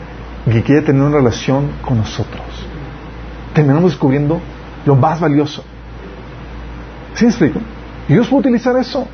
[0.45, 2.43] y que quiere tener una relación con nosotros.
[3.53, 4.39] Terminamos descubriendo
[4.85, 5.63] lo más valioso.
[7.15, 7.59] ¿Sí me explico?
[8.07, 9.07] Dios puede utilizar eso.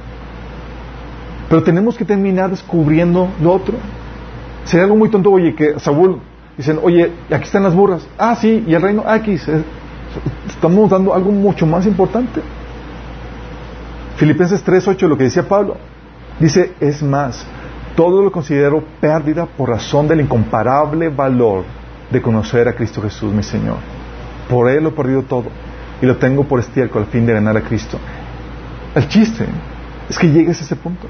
[1.49, 3.75] Pero tenemos que terminar descubriendo lo otro.
[4.65, 6.19] Sería algo muy tonto, oye, que Saúl
[6.57, 8.05] dicen, oye, aquí están las burras.
[8.17, 9.37] Ah, sí, y el reino aquí.
[10.47, 12.41] Estamos dando algo mucho más importante.
[14.17, 15.77] Filipenses 3.8, lo que decía Pablo.
[16.39, 17.45] Dice, es más,
[17.95, 21.63] todo lo considero pérdida por razón del incomparable valor
[22.11, 23.77] de conocer a Cristo Jesús, mi Señor.
[24.49, 25.45] Por Él lo he perdido todo
[26.01, 27.97] y lo tengo por estiércol al fin de ganar a Cristo.
[28.93, 29.45] El chiste
[30.09, 31.07] es que llegues a ese punto.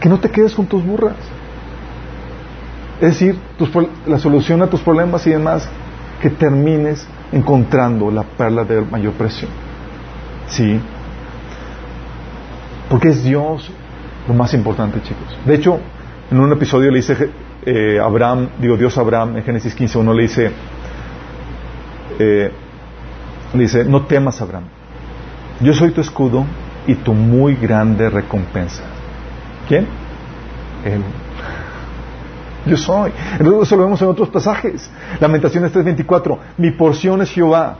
[0.00, 1.16] Que no te quedes con tus burras.
[3.00, 3.38] Es decir,
[4.06, 5.68] la solución a tus problemas y demás,
[6.20, 9.48] que termines encontrando la perla de mayor precio.
[10.48, 10.80] ¿Sí?
[12.88, 13.70] Porque es Dios
[14.26, 15.38] lo más importante, chicos.
[15.44, 15.78] De hecho,
[16.30, 17.30] en un episodio le dice
[17.64, 20.50] eh, Abraham, digo Dios Abraham, en Génesis 15, uno le dice,
[22.18, 22.50] eh,
[23.54, 24.64] le dice, no temas Abraham,
[25.60, 26.44] yo soy tu escudo
[26.86, 28.82] y tu muy grande recompensa.
[29.66, 29.86] ¿Quién?
[30.84, 31.02] Él.
[32.64, 33.12] Yo soy.
[33.38, 34.90] Eso lo vemos en otros pasajes.
[35.20, 36.38] Lamentaciones 3:24.
[36.56, 37.78] Mi porción es Jehová.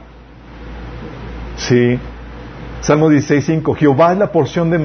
[1.57, 1.99] Sí.
[2.81, 3.75] Salmo 16:5.
[3.75, 4.77] Jehová es la porción de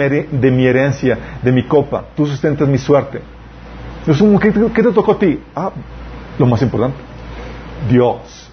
[0.50, 2.04] mi, herencia, de mi copa.
[2.16, 3.20] Tú sustentas mi suerte.
[4.04, 5.40] ¿Qué, ¿Qué te tocó a ti?
[5.54, 5.70] Ah,
[6.38, 6.96] lo más importante.
[7.88, 8.50] Dios.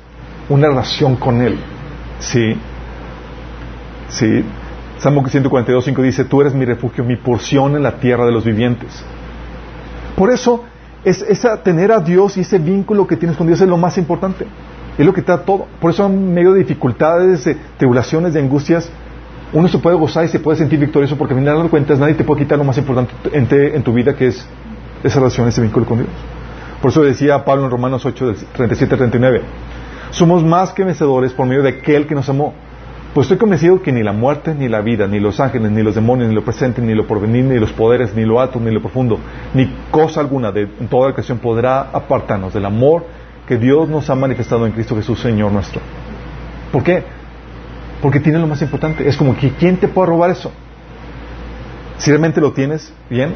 [0.50, 1.58] Una relación con Él.
[2.20, 2.56] Sí.
[4.10, 4.44] Sí.
[4.98, 9.04] Salmo 142.5 dice, tú eres mi refugio, mi porción en la tierra de los vivientes.
[10.16, 10.64] Por eso,
[11.04, 11.26] es,
[11.64, 14.46] tener a Dios y ese vínculo que tienes con Dios es lo más importante.
[14.98, 15.66] Es lo que da todo.
[15.80, 18.92] Por eso, en medio de dificultades, de tribulaciones, de angustias,
[19.54, 22.14] uno se puede gozar y se puede sentir victorioso porque al final de cuentas nadie
[22.14, 24.46] te puede quitar lo más importante en, en tu vida que es
[25.04, 26.10] esa relación, ese vínculo con Dios.
[26.82, 29.42] Por eso decía Pablo en Romanos 8, 37 39,
[30.12, 32.54] somos más que vencedores por medio de aquel que nos amó.
[33.14, 35.96] Pues estoy convencido que ni la muerte, ni la vida, ni los ángeles, ni los
[35.96, 38.80] demonios, ni lo presente, ni lo porvenir, ni los poderes, ni lo alto, ni lo
[38.80, 39.20] profundo,
[39.54, 43.06] ni cosa alguna de toda ocasión podrá apartarnos del amor
[43.46, 45.82] que Dios nos ha manifestado en Cristo Jesús, Señor nuestro.
[46.72, 47.04] ¿Por qué?
[48.02, 49.08] Porque tiene lo más importante.
[49.08, 50.52] Es como que ¿quién te puede robar eso?
[51.98, 53.36] Si realmente lo tienes bien,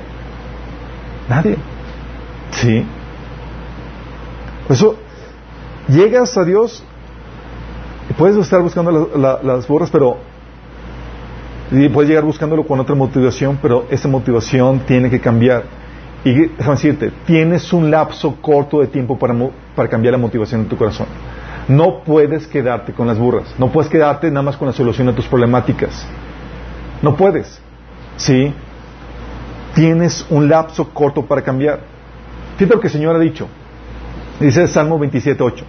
[1.29, 1.57] nadie.
[2.51, 2.83] Sí.
[4.69, 4.97] Eso,
[5.87, 6.83] llegas a Dios
[8.17, 9.09] puedes estar buscando
[9.43, 10.17] las borras, pero
[11.71, 15.63] y puedes llegar buscándolo con otra motivación, pero esa motivación tiene que cambiar.
[16.23, 19.35] Y déjame decirte, tienes un lapso corto de tiempo para,
[19.75, 21.07] para cambiar la motivación en tu corazón.
[21.67, 25.15] No puedes quedarte con las burras, no puedes quedarte nada más con la solución a
[25.15, 26.05] tus problemáticas.
[27.01, 27.59] No puedes.
[28.17, 28.53] ¿Sí?
[29.73, 31.79] Tienes un lapso corto para cambiar.
[32.57, 33.47] Fíjate lo que el Señor ha dicho.
[34.39, 35.63] Dice el Salmo 27.8.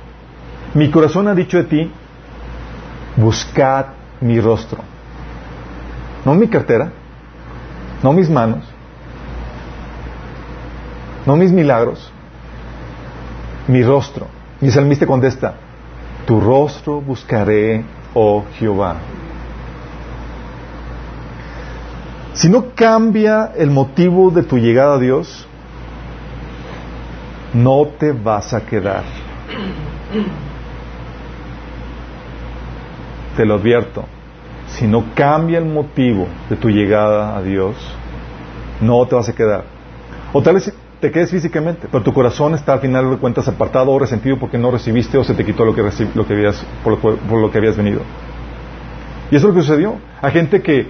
[0.74, 1.90] Mi corazón ha dicho de ti,
[3.16, 3.86] buscad
[4.20, 4.78] mi rostro.
[6.24, 6.90] No mi cartera,
[8.02, 8.64] no mis manos,
[11.24, 12.12] no mis milagros,
[13.68, 14.26] mi rostro.
[14.60, 15.54] Y el salmista contesta,
[16.26, 17.84] tu rostro buscaré,
[18.14, 18.96] oh Jehová.
[22.34, 25.46] Si no cambia el motivo de tu llegada a Dios,
[27.54, 29.04] no te vas a quedar
[33.36, 34.04] te lo advierto,
[34.66, 37.76] si no cambia el motivo de tu llegada a Dios,
[38.80, 39.64] no te vas a quedar.
[40.32, 43.90] O tal vez te quedes físicamente, pero tu corazón está al final de cuentas apartado
[43.90, 45.82] o resentido porque no recibiste o se te quitó lo que,
[46.14, 46.98] lo que habías, por
[47.30, 48.00] lo, que habías venido.
[49.30, 49.96] Y eso es lo que sucedió.
[50.22, 50.86] Hay gente que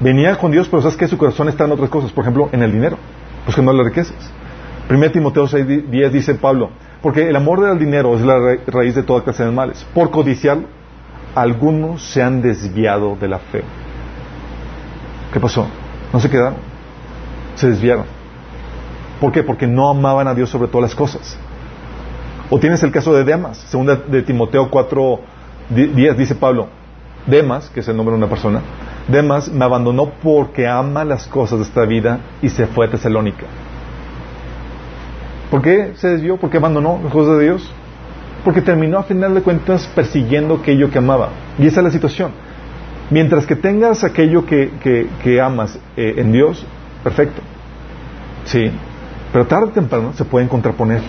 [0.00, 2.62] venía con Dios, pero sabes que su corazón está en otras cosas, por ejemplo, en
[2.62, 2.98] el dinero,
[3.46, 4.16] buscando las riquezas.
[4.90, 6.70] 1 Timoteo 6.10 dice Pablo,
[7.02, 9.86] porque el amor del dinero es la raíz de toda clase de males.
[9.94, 10.64] Por codiciarlo,
[11.34, 13.62] algunos se han desviado de la fe.
[15.32, 15.66] ¿Qué pasó?
[16.12, 16.56] No se quedaron,
[17.54, 18.17] se desviaron.
[19.20, 19.42] ¿Por qué?
[19.42, 21.36] Porque no amaban a Dios sobre todas las cosas.
[22.50, 25.20] O tienes el caso de Demas, segunda de Timoteo 4,
[25.70, 26.68] 10, dice Pablo,
[27.26, 28.62] Demas, que es el nombre de una persona,
[29.06, 33.46] Demas me abandonó porque ama las cosas de esta vida y se fue a Tesalónica.
[35.50, 36.36] ¿Por qué se desvió?
[36.36, 37.70] ¿Por qué abandonó las cosas de Dios?
[38.44, 41.30] porque terminó a final de cuentas persiguiendo aquello que amaba.
[41.58, 42.30] Y esa es la situación.
[43.10, 46.64] Mientras que tengas aquello que, amas eh, en Dios,
[47.02, 47.42] perfecto.
[48.44, 48.70] Sí.
[49.32, 51.02] Pero tarde o temprano se pueden contraponer.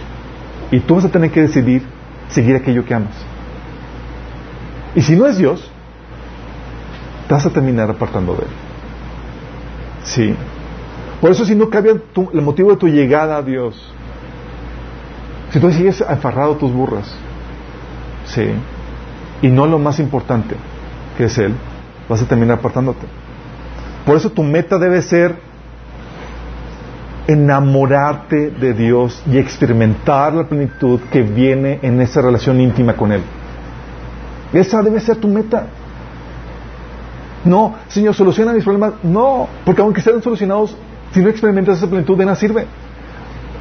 [0.72, 1.84] Y tú vas a tener que decidir
[2.30, 3.16] seguir aquello que amas.
[4.96, 5.70] Y si no es Dios,
[7.28, 8.52] te vas a terminar apartando de Él.
[10.04, 10.36] Sí.
[11.22, 11.94] Por eso si no cambia
[12.34, 13.94] el motivo de tu llegada a Dios,
[15.52, 17.14] si tú sigues aferrado a tus burras,
[18.26, 18.46] sí,
[19.42, 20.56] y no lo más importante,
[21.18, 21.54] que es Él,
[22.08, 23.06] vas a terminar apartándote.
[24.06, 25.49] Por eso tu meta debe ser
[27.30, 33.22] enamorarte de Dios y experimentar la plenitud que viene en esa relación íntima con Él.
[34.52, 35.68] Esa debe ser tu meta.
[37.46, 38.94] No, Señor, soluciona mis problemas.
[39.04, 40.76] No, porque aunque sean solucionados,
[41.14, 42.66] si no experimentas esa plenitud, de nada sirve.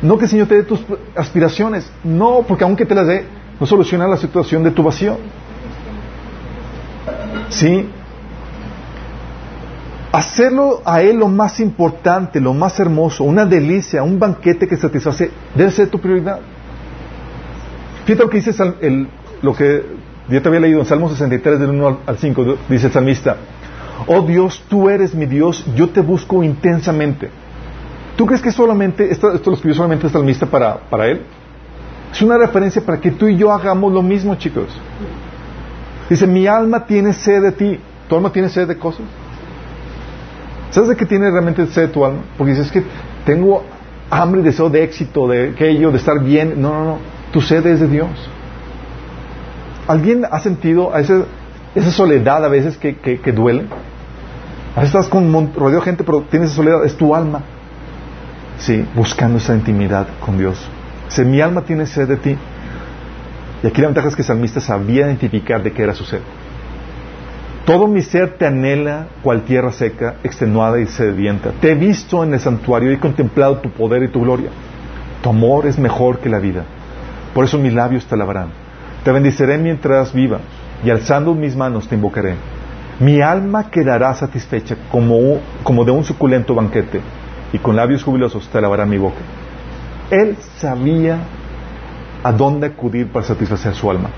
[0.00, 0.80] No que el Señor te dé tus
[1.14, 1.90] aspiraciones.
[2.02, 3.26] No, porque aunque te las dé,
[3.60, 5.18] no soluciona la situación de tu vacío.
[7.50, 7.86] ¿Sí?
[10.10, 15.30] Hacerlo a Él lo más importante, lo más hermoso, una delicia, un banquete que satisface,
[15.54, 16.40] debe ser tu prioridad.
[18.06, 19.08] Fíjate lo que dice el,
[19.42, 19.84] lo que
[20.28, 23.36] yo te había leído en Salmo 63, del 1 al 5, dice el salmista.
[24.06, 27.28] Oh Dios, tú eres mi Dios, yo te busco intensamente.
[28.16, 31.22] ¿Tú crees que solamente, esto, esto lo escribió solamente el salmista para, para él?
[32.10, 34.68] Es una referencia para que tú y yo hagamos lo mismo, chicos.
[36.08, 37.78] Dice, mi alma tiene sed de ti.
[38.08, 39.02] ¿Tu alma tiene sed de cosas?
[40.70, 42.20] ¿Sabes de qué tiene realmente sed tu alma?
[42.36, 42.82] Porque dices que
[43.24, 43.64] tengo
[44.10, 46.60] hambre y deseo de éxito, de aquello, de estar bien.
[46.60, 46.98] No, no, no.
[47.32, 48.08] Tu sed es de Dios.
[49.86, 51.22] ¿Alguien ha sentido esa,
[51.74, 53.64] esa soledad a veces que, que, duele?
[54.76, 56.84] A veces estás con rodeado de gente, pero tienes esa soledad.
[56.84, 57.42] Es tu alma.
[58.58, 60.68] Sí, buscando esa intimidad con Dios.
[61.06, 62.36] Dice, mi alma tiene sed de ti.
[63.62, 66.20] Y aquí la ventaja es que el salmista sabía identificar de qué era su sed.
[67.68, 71.50] Todo mi ser te anhela cual tierra seca, extenuada y sedienta.
[71.60, 74.48] Te he visto en el santuario y he contemplado tu poder y tu gloria.
[75.22, 76.64] Tu amor es mejor que la vida.
[77.34, 78.52] Por eso mis labios te alabarán.
[79.04, 80.38] Te bendiceré mientras viva
[80.82, 82.36] y alzando mis manos te invocaré.
[83.00, 87.02] Mi alma quedará satisfecha como, como de un suculento banquete
[87.52, 89.20] y con labios jubilosos te alabará mi boca.
[90.10, 91.18] Él sabía
[92.24, 94.08] a dónde acudir para satisfacer su alma.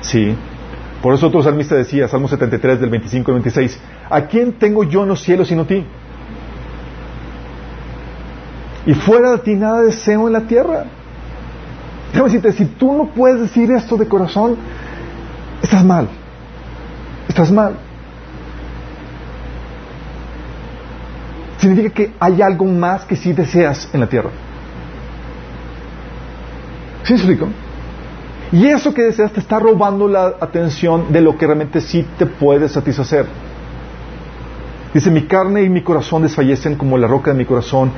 [0.00, 0.36] Sí.
[1.04, 5.02] Por eso otro salmista decía, Salmo 73 del 25 al 26, ¿a quién tengo yo
[5.02, 5.84] en los cielos sino ti?
[8.86, 10.86] Y fuera de ti nada deseo en la tierra.
[12.10, 14.56] Déjame decirte, si tú no puedes decir esto de corazón,
[15.62, 16.08] estás mal.
[17.28, 17.74] Estás mal.
[21.58, 24.30] Significa que hay algo más que sí deseas en la tierra.
[27.02, 27.50] ¿Sí explico?
[28.54, 32.24] Y eso que deseas te está robando la atención de lo que realmente sí te
[32.24, 33.26] puede satisfacer.
[34.94, 37.90] Dice, mi carne y mi corazón desfallecen como la roca de mi corazón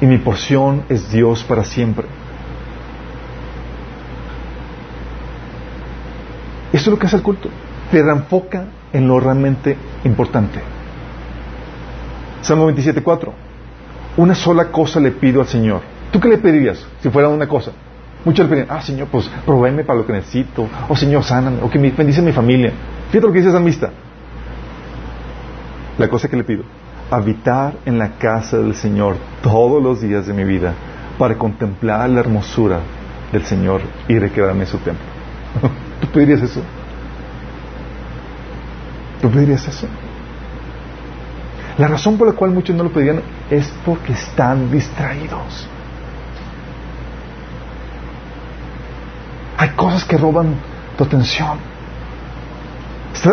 [0.00, 2.06] y mi porción es Dios para siempre.
[6.72, 7.48] Eso es lo que hace el culto.
[7.90, 10.60] Te reenfoca en lo realmente importante.
[12.40, 13.32] Salmo 27.4.
[14.18, 15.80] Una sola cosa le pido al Señor.
[16.12, 17.72] ¿Tú qué le pedirías si fuera una cosa?
[18.24, 20.62] Muchos le piden, ah, Señor, pues provéeme para lo que necesito.
[20.62, 21.62] O oh, Señor, sáname.
[21.62, 22.72] O que me bendice mi familia.
[23.10, 23.90] Fíjate lo que dice el salmista.
[25.98, 26.64] La cosa que le pido.
[27.10, 30.72] Habitar en la casa del Señor todos los días de mi vida
[31.18, 32.80] para contemplar la hermosura
[33.30, 35.04] del Señor y recrearme su templo.
[36.00, 36.60] ¿Tú pedirías eso?
[39.20, 39.86] ¿Tú pedirías eso?
[41.76, 45.68] La razón por la cual muchos no lo pedirían es porque están distraídos.
[49.56, 50.54] Hay cosas que roban
[50.96, 51.58] tu atención.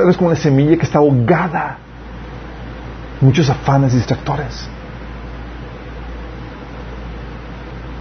[0.10, 1.78] Es como una semilla que está ahogada.
[3.20, 4.68] Muchos afanes y distractores.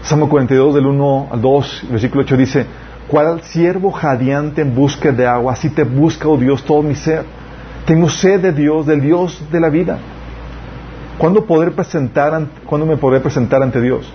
[0.02, 2.66] Salmo 42 del 1 al 2, versículo 8 dice,
[3.06, 7.24] cual siervo jadeante en busca de agua, así te busca, oh Dios, todo mi ser.
[7.85, 9.98] Tengo sed de Dios, del Dios de la vida.
[11.18, 14.11] ¿Cuándo, poder presentar, ¿Cuándo me podré presentar ante Dios?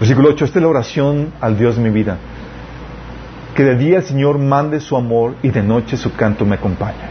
[0.00, 2.16] Versículo 8, esta es la oración al Dios de mi vida.
[3.54, 7.10] Que de día el Señor mande su amor y de noche su canto me acompaña.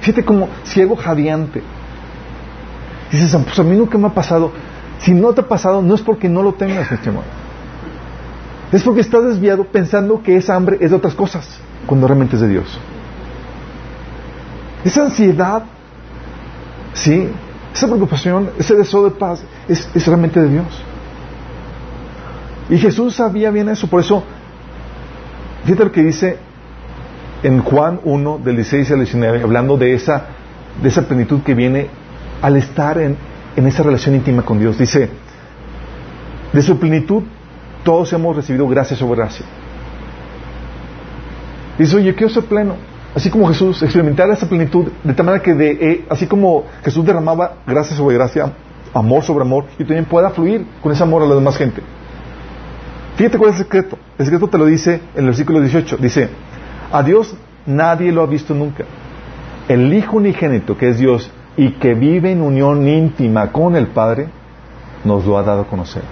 [0.00, 1.62] Fíjate como ciego jadeante.
[3.12, 4.50] Dices, pues a mí nunca me ha pasado.
[4.98, 7.22] Si no te ha pasado, no es porque no lo tengas, mi amor.
[8.72, 12.42] Es porque estás desviado pensando que esa hambre es de otras cosas, cuando realmente es
[12.42, 12.78] de Dios.
[14.84, 15.62] Esa ansiedad,
[16.92, 17.28] sí,
[17.72, 20.66] esa preocupación, ese deseo de paz, es realmente de Dios.
[22.70, 24.22] Y Jesús sabía bien eso, por eso,
[25.64, 26.38] fíjate lo que dice
[27.42, 30.26] en Juan 1, del 16 al 19, hablando de esa,
[30.82, 31.88] de esa plenitud que viene
[32.42, 33.16] al estar en,
[33.56, 34.76] en esa relación íntima con Dios.
[34.76, 35.08] Dice,
[36.52, 37.22] de su plenitud
[37.84, 39.46] todos hemos recibido gracia sobre gracia.
[41.78, 42.74] Dice, oye, quiero ser pleno.
[43.14, 47.04] Así como Jesús, experimentar esa plenitud, de tal manera que de, eh, así como Jesús
[47.04, 48.52] derramaba gracia sobre gracia,
[48.92, 51.82] amor sobre amor, y también pueda fluir con ese amor a la demás gente.
[53.18, 53.98] Fíjate cuál es el secreto.
[54.16, 55.96] El secreto te lo dice en el versículo 18.
[55.96, 56.28] Dice,
[56.92, 57.34] a Dios
[57.66, 58.84] nadie lo ha visto nunca.
[59.66, 64.28] El Hijo unigénito, que es Dios y que vive en unión íntima con el Padre,
[65.04, 66.02] nos lo ha dado a conocer.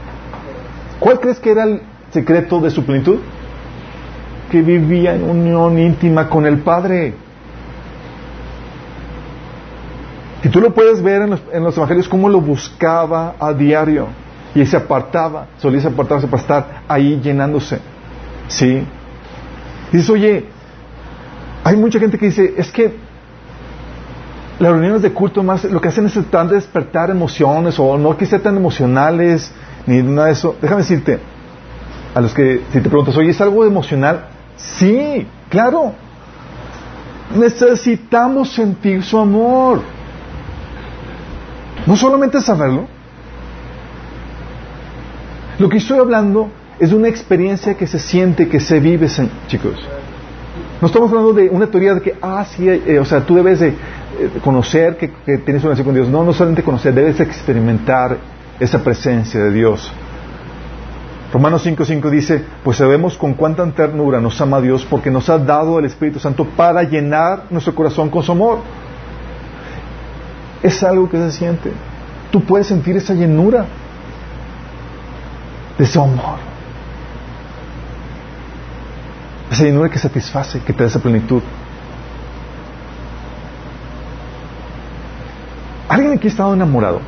[0.98, 3.20] ¿Cuál crees que era el secreto de su plenitud?
[4.50, 7.14] Que vivía en unión íntima con el Padre.
[10.42, 14.08] Y tú lo puedes ver en los, en los evangelios cómo lo buscaba a diario.
[14.56, 17.78] Y se apartaba, solía apartarse para estar ahí llenándose.
[18.48, 18.82] ¿Sí?
[19.92, 20.46] Dices, oye,
[21.62, 22.96] hay mucha gente que dice, es que
[24.58, 28.16] las reuniones de culto más lo que hacen es tratar de despertar emociones o no
[28.16, 29.52] que sean tan emocionales
[29.86, 30.56] ni nada de eso.
[30.60, 31.20] Déjame decirte,
[32.14, 34.28] a los que si te preguntas, oye, ¿es algo emocional?
[34.56, 35.92] Sí, claro.
[37.36, 39.82] Necesitamos sentir su amor.
[41.84, 42.95] No solamente saberlo.
[45.58, 46.48] Lo que estoy hablando
[46.78, 49.08] es de una experiencia que se siente, que se vive,
[49.48, 49.74] chicos.
[50.80, 53.60] No estamos hablando de una teoría de que, ah, sí, eh, o sea, tú debes
[53.60, 53.74] de eh,
[54.44, 56.08] conocer que, tienes una relación con Dios.
[56.08, 58.18] No, no solamente conocer, debes experimentar
[58.60, 59.90] esa presencia de Dios.
[61.32, 65.78] Romanos 5.5 dice, pues sabemos con cuánta ternura nos ama Dios porque nos ha dado
[65.78, 68.58] el Espíritu Santo para llenar nuestro corazón con su amor.
[70.62, 71.72] Es algo que se siente.
[72.30, 73.66] Tú puedes sentir esa llenura
[75.78, 76.38] de su amor.
[79.50, 81.42] Esa llenura que satisface, que te da esa plenitud.
[85.88, 87.00] ¿Alguien aquí ha estado enamorado?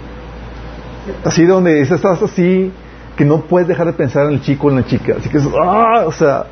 [1.24, 2.72] Así donde estás así,
[3.16, 5.16] que no puedes dejar de pensar en el chico o en la chica.
[5.18, 6.44] Así que es, ah, o sea.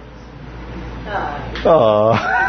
[1.64, 2.42] Ah.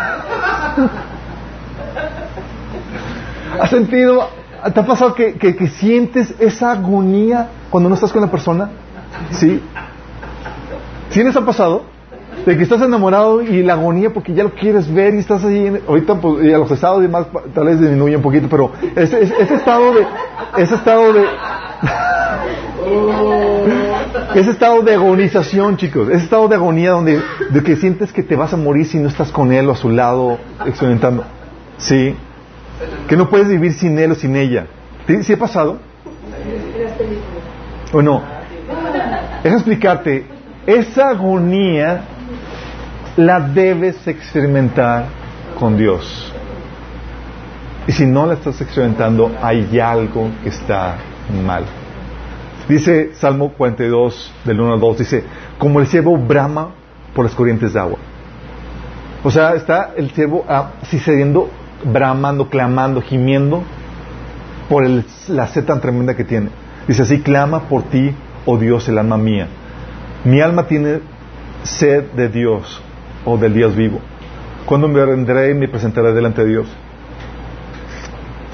[3.60, 4.30] ¿Has sentido,
[4.74, 8.70] te ha pasado que, que, que, sientes esa agonía cuando no estás con la persona?
[9.32, 9.62] ¿Sí?
[11.10, 11.98] ¿Sí les ha pasado?
[12.46, 15.82] de que estás enamorado y la agonía porque ya lo quieres ver y estás ahí,
[15.86, 19.22] ahorita pues, y a los estados y más tal vez disminuye un poquito, pero ese,
[19.22, 20.08] ese, estado de,
[20.58, 21.26] ese estado de,
[24.40, 28.38] ese estado de agonización, chicos, ese estado de agonía donde, de que sientes que te
[28.38, 31.26] vas a morir si no estás con él o a su lado experimentando,
[31.78, 32.16] sí,
[33.10, 34.68] que no puedes vivir sin él o sin ella,
[35.22, 35.80] ¿sí, ha pasado?
[37.92, 38.37] ¿O no?
[39.48, 40.26] Deja explicarte,
[40.66, 42.02] esa agonía
[43.16, 45.06] la debes experimentar
[45.58, 46.34] con Dios.
[47.88, 50.98] Y si no la estás experimentando, hay algo que está
[51.46, 51.64] mal.
[52.68, 55.24] Dice Salmo 42, del 1 al 2, dice,
[55.58, 56.72] como el ciervo brama
[57.16, 58.00] por las corrientes de agua.
[59.24, 61.50] O sea, está el ciervo así cediendo,
[61.86, 63.64] bramando, clamando, gimiendo
[64.68, 64.86] por
[65.30, 66.50] la sed tan tremenda que tiene.
[66.86, 68.14] Dice así, clama por ti,
[68.48, 69.48] oh Dios, el alma mía.
[70.24, 71.02] Mi alma tiene
[71.64, 72.82] sed de Dios,
[73.28, 74.00] o del Dios vivo?
[74.66, 76.68] ¿Cuándo me vendré y me presentaré delante de Dios?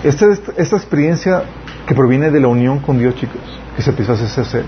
[0.04, 0.26] Esta,
[0.58, 1.44] esta experiencia
[1.88, 3.42] que proviene de la unión con Dios, chicos,
[3.76, 4.66] que satisface ese ser.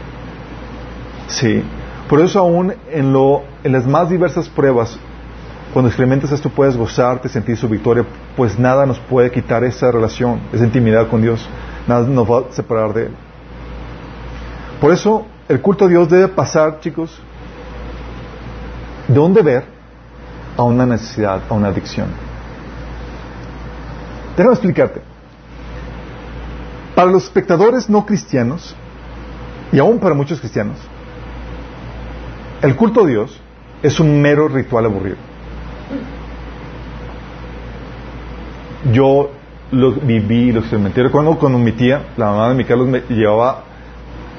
[1.27, 1.63] Sí.
[2.07, 4.97] Por eso aún en, lo, en las más diversas pruebas,
[5.73, 8.05] cuando experimentas esto puedes gozarte, sentir su victoria,
[8.37, 11.47] pues nada nos puede quitar esa relación, esa intimidad con Dios.
[11.87, 13.11] Nada nos va a separar de Él.
[14.85, 17.19] Por eso el culto a Dios debe pasar, chicos,
[19.07, 19.65] de un deber
[20.55, 22.05] a una necesidad, a una adicción.
[24.37, 25.01] Déjame explicarte.
[26.93, 28.75] Para los espectadores no cristianos,
[29.71, 30.77] y aún para muchos cristianos,
[32.61, 33.41] el culto a Dios
[33.81, 35.17] es un mero ritual aburrido.
[38.93, 39.31] Yo
[39.71, 41.01] lo viví, lo experimenté.
[41.01, 43.63] Recuerdo cuando mi tía, la mamá de mi Carlos, me llevaba,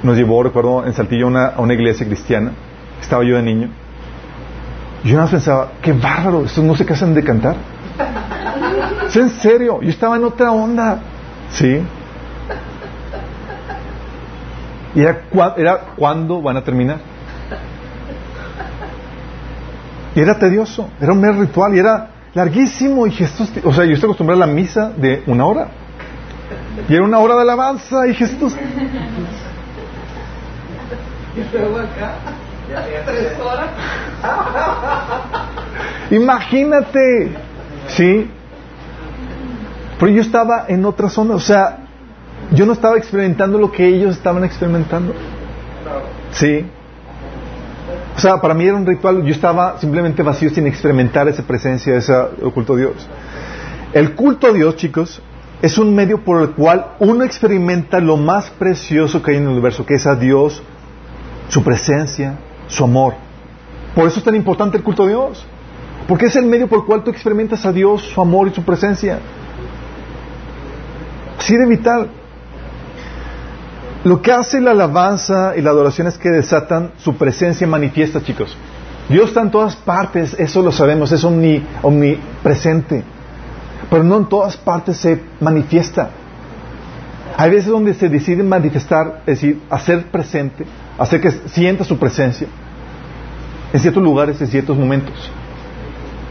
[0.02, 2.52] nos llevó, recuerdo, en Saltillo a una, a una iglesia cristiana.
[3.00, 3.70] Estaba yo de niño
[5.06, 7.54] yo nada más pensaba, qué bárbaro, estos no se casan de cantar.
[9.08, 9.80] ¿Es en serio?
[9.80, 10.98] Yo estaba en otra onda.
[11.50, 11.80] ¿Sí?
[14.94, 15.22] Y era,
[15.56, 16.98] era cuándo van a terminar.
[20.14, 23.06] Y era tedioso, era un mero ritual y era larguísimo.
[23.06, 25.68] Y Jesús, o sea, yo estoy acostumbrado a la misa de una hora.
[26.88, 28.56] Y era una hora de alabanza y Jesús.
[31.36, 32.14] Y luego acá.
[36.10, 37.30] Imagínate,
[37.88, 38.30] ¿sí?
[39.98, 41.78] Pero yo estaba en otra zona, o sea,
[42.52, 45.14] yo no estaba experimentando lo que ellos estaban experimentando.
[46.32, 46.66] ¿Sí?
[48.16, 51.96] O sea, para mí era un ritual, yo estaba simplemente vacío sin experimentar esa presencia,
[51.96, 52.12] ese
[52.54, 53.08] culto a Dios.
[53.92, 55.22] El culto a Dios, chicos,
[55.62, 59.50] es un medio por el cual uno experimenta lo más precioso que hay en el
[59.50, 60.62] universo, que es a Dios,
[61.48, 62.34] su presencia,
[62.68, 63.14] su amor.
[63.94, 65.46] Por eso es tan importante el culto a Dios.
[66.06, 68.62] Porque es el medio por el cual tú experimentas a Dios, su amor y su
[68.62, 69.18] presencia.
[71.38, 72.08] Así de vital.
[74.04, 78.56] Lo que hace la alabanza y la adoración es que desatan su presencia manifiesta, chicos.
[79.08, 83.02] Dios está en todas partes, eso lo sabemos, es omnipresente.
[83.90, 86.10] Pero no en todas partes se manifiesta.
[87.36, 90.64] Hay veces donde se decide manifestar, es decir, hacer presente,
[90.98, 92.48] hacer que sienta su presencia
[93.72, 95.30] en ciertos lugares, en ciertos momentos.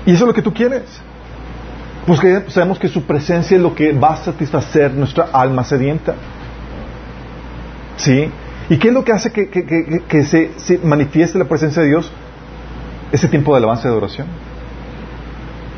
[0.05, 0.83] Y eso es lo que tú quieres.
[2.05, 6.13] Pues que sabemos que su presencia es lo que va a satisfacer nuestra alma sedienta.
[7.97, 8.29] ¿Sí?
[8.69, 12.11] ¿Y qué es lo que hace que, se, manifieste la presencia de Dios?
[13.11, 14.27] Ese tiempo de alabanza y de adoración.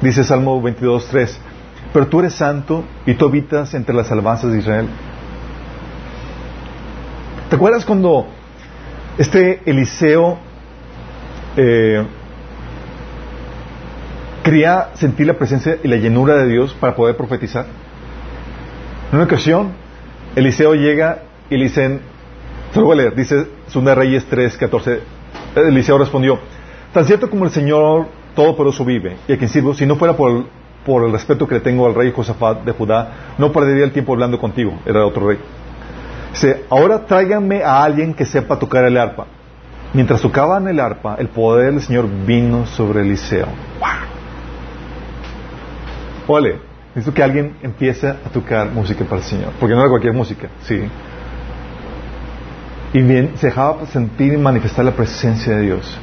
[0.01, 1.39] Dice Salmo 22, 3.
[1.93, 4.87] Pero tú eres santo y tú habitas entre las alabanzas de Israel.
[7.49, 8.27] ¿Te acuerdas cuando
[9.17, 10.37] este Eliseo
[11.55, 12.05] eh,
[14.43, 17.65] quería sentir la presencia y la llenura de Dios para poder profetizar?
[19.11, 19.71] En una ocasión,
[20.35, 22.01] Eliseo llega y le dicen,
[22.71, 24.99] se lo voy a leer, dice Segunda Reyes 3, 14.
[25.55, 26.39] Eliseo respondió,
[26.93, 30.45] tan cierto como el Señor Todopoderoso vive y a quien sirvo, si no fuera por
[30.87, 34.13] por el respeto que le tengo al rey Josafat de Judá, no perdería el tiempo
[34.13, 34.79] hablando contigo.
[34.85, 35.37] Era otro rey.
[36.39, 39.25] Dice, ahora tráiganme a alguien que sepa tocar el arpa.
[39.91, 43.47] Mientras tocaban el arpa, el poder del Señor vino sobre Eliseo.
[43.79, 43.89] ¡Wow!
[46.27, 46.59] Ole,
[46.93, 49.49] necesito que alguien empiece a tocar música para el Señor.
[49.59, 50.79] Porque no era cualquier música, sí.
[52.93, 55.97] Y bien, se dejaba sentir y manifestar la presencia de Dios.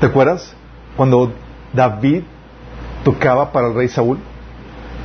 [0.00, 0.52] ¿Te acuerdas?
[0.96, 1.32] Cuando
[1.72, 2.24] David
[3.04, 4.18] tocaba para el rey Saúl?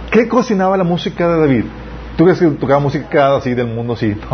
[0.09, 1.65] ¿Qué cocinaba la música de David?
[2.17, 4.15] ¿Tú crees que tocaba música así del mundo así?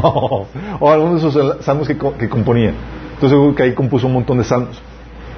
[0.79, 2.73] O algunos de esos salmos que, componía.
[3.13, 4.81] Entonces seguro que ahí compuso un montón de salmos.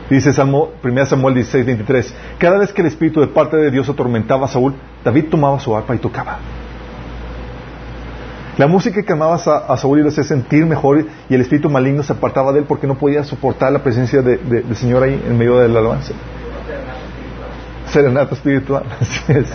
[0.09, 2.15] Dice Salmo, 1 Samuel 16, 23.
[2.37, 4.73] Cada vez que el espíritu de parte de Dios atormentaba a Saúl,
[5.05, 6.39] David tomaba su arpa y tocaba.
[8.57, 12.03] La música que calmaba a, Saúl y lo hacía sentir mejor y el espíritu maligno
[12.03, 15.57] se apartaba de él porque no podía soportar la presencia del Señor ahí en medio
[15.57, 16.13] del alabanza
[17.91, 18.83] serenata espiritual.
[18.99, 19.47] Así es.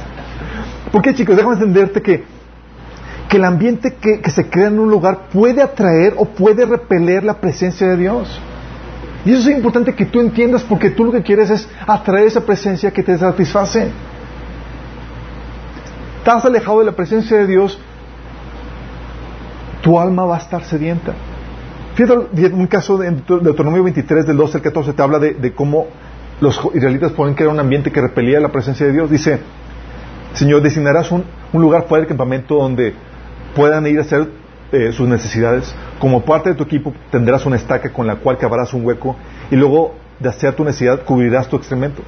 [0.93, 1.37] ¿Por qué, chicos?
[1.37, 2.25] Déjame entenderte que,
[3.29, 7.35] que el ambiente que, se crea en un lugar puede atraer o puede repeler la
[7.35, 8.41] presencia de Dios.
[9.25, 12.43] Y eso es importante que tú entiendas porque tú lo que quieres es atraer esa
[12.43, 13.91] presencia que te satisface.
[16.19, 17.79] Estás alejado de la presencia de Dios,
[19.83, 21.15] tu alma va a estar sedienta.
[21.95, 25.87] Fíjate, un caso de Deuteronomio 23, del 12 al 14, te habla de, cómo
[26.41, 29.11] los israelitas que era un ambiente que repelía la presencia de Dios.
[29.11, 29.41] Dice,
[30.35, 31.25] Señor, designarás un,
[31.55, 32.95] lugar fuera del campamento donde
[33.57, 34.29] puedan ir a hacer
[34.71, 35.75] eh, sus necesidades.
[35.99, 39.17] Como parte de tu equipo tendrás una estaca con la cual cavarás un hueco
[39.51, 42.03] y luego de hacer tu necesidad cubrirás tu excremento.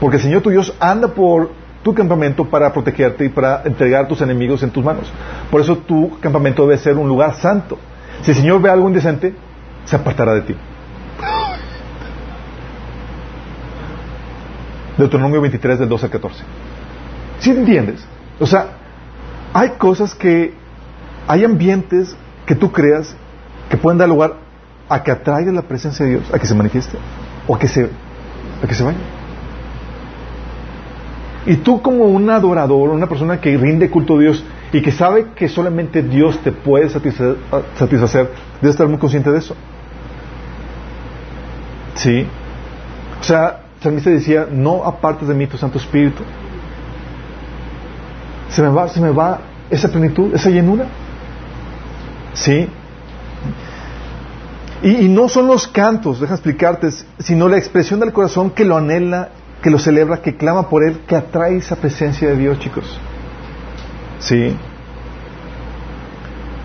[0.00, 1.50] Porque el Señor tu Dios anda por
[1.82, 5.12] tu campamento para protegerte y para entregar a tus enemigos en tus manos.
[5.50, 7.76] Por eso tu campamento debe ser un lugar santo.
[8.22, 9.34] Si el Señor ve algo indecente,
[9.84, 10.56] se apartará de ti.
[14.96, 16.44] Deuteronomio 23 del 12 al 14.
[17.40, 18.06] ¿Sí entiendes?
[18.38, 18.68] O sea,
[19.52, 20.54] hay cosas que,
[21.26, 22.16] hay ambientes
[22.46, 23.14] que tú creas
[23.68, 24.34] que pueden dar lugar
[24.88, 26.98] a que atraiga la presencia de Dios, a que se manifieste,
[27.46, 27.88] o a que se,
[28.62, 28.98] a que se vaya.
[31.46, 35.28] Y tú como un adorador, una persona que rinde culto a Dios y que sabe
[35.34, 37.36] que solamente Dios te puede satisfacer,
[37.76, 39.56] satisfacer debes estar muy consciente de eso.
[41.94, 42.26] ¿Sí?
[43.20, 46.22] O sea, salmista decía, no apartes de mí tu Santo Espíritu.
[48.48, 50.86] Se me va, se me va esa plenitud, esa llenura.
[52.34, 52.68] ¿Sí?
[54.82, 56.88] Y, no son los cantos, deja explicarte,
[57.20, 59.28] sino la expresión del corazón que lo anhela,
[59.62, 62.98] que lo celebra, que clama por él, que atrae esa presencia de Dios, chicos.
[64.18, 64.56] ¿Sí?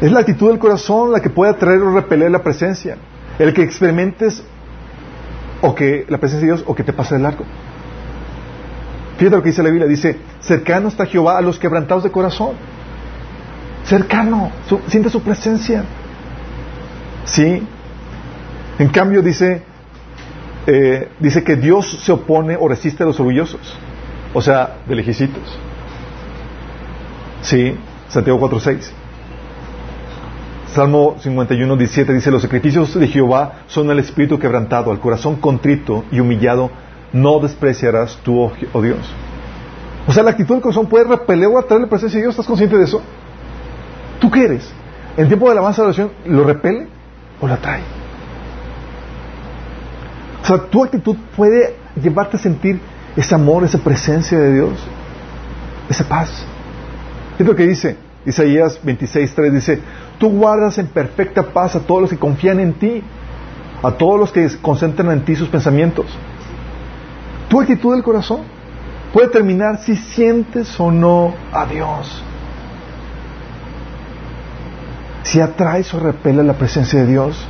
[0.01, 2.97] Es la actitud del corazón la que puede atraer o repeler la presencia.
[3.37, 4.43] El que experimentes
[5.61, 7.45] o que la presencia de Dios o que te pase de largo.
[9.17, 12.51] Fíjate lo que dice la Biblia, dice, cercano está Jehová a los quebrantados de corazón.
[13.87, 14.51] Cercano,
[14.87, 15.83] siente su presencia.
[17.23, 17.63] Sí.
[18.79, 19.63] En cambio dice,
[20.67, 23.77] eh, dice que Dios se opone o resiste a los orgullosos,
[24.33, 25.57] o sea, de lejecitos.
[27.41, 27.75] Sí,
[28.09, 28.91] Santiago 4.6.
[30.67, 36.03] Salmo 51, 17 dice, los sacrificios de Jehová son el espíritu quebrantado, al corazón contrito
[36.11, 36.69] y humillado,
[37.13, 38.99] no despreciarás tú, oh, oh Dios.
[40.07, 42.33] O sea, la actitud del corazón puede repeler o atraer la presencia de Dios.
[42.33, 43.01] ¿Estás consciente de eso?
[44.19, 44.71] ¿Tú qué eres?
[45.15, 46.87] ¿En tiempo de alabanza de oración lo repele
[47.41, 47.81] o lo atrae?
[50.43, 52.79] O sea, tu actitud puede llevarte a sentir
[53.15, 54.71] ese amor, esa presencia de Dios,
[55.89, 56.45] esa paz.
[57.37, 59.81] Es lo que dice Isaías 26.3, dice,
[60.19, 63.03] Tú guardas en perfecta paz a todos los que confían en ti,
[63.83, 66.05] a todos los que concentran en ti sus pensamientos.
[67.49, 68.41] Tu actitud del corazón
[69.13, 72.23] puede determinar si sientes o no a Dios.
[75.27, 77.45] Si atraes o repele la presencia de Dios.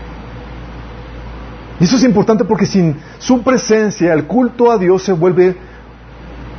[1.80, 5.55] Y eso es importante porque sin su presencia el culto a Dios se vuelve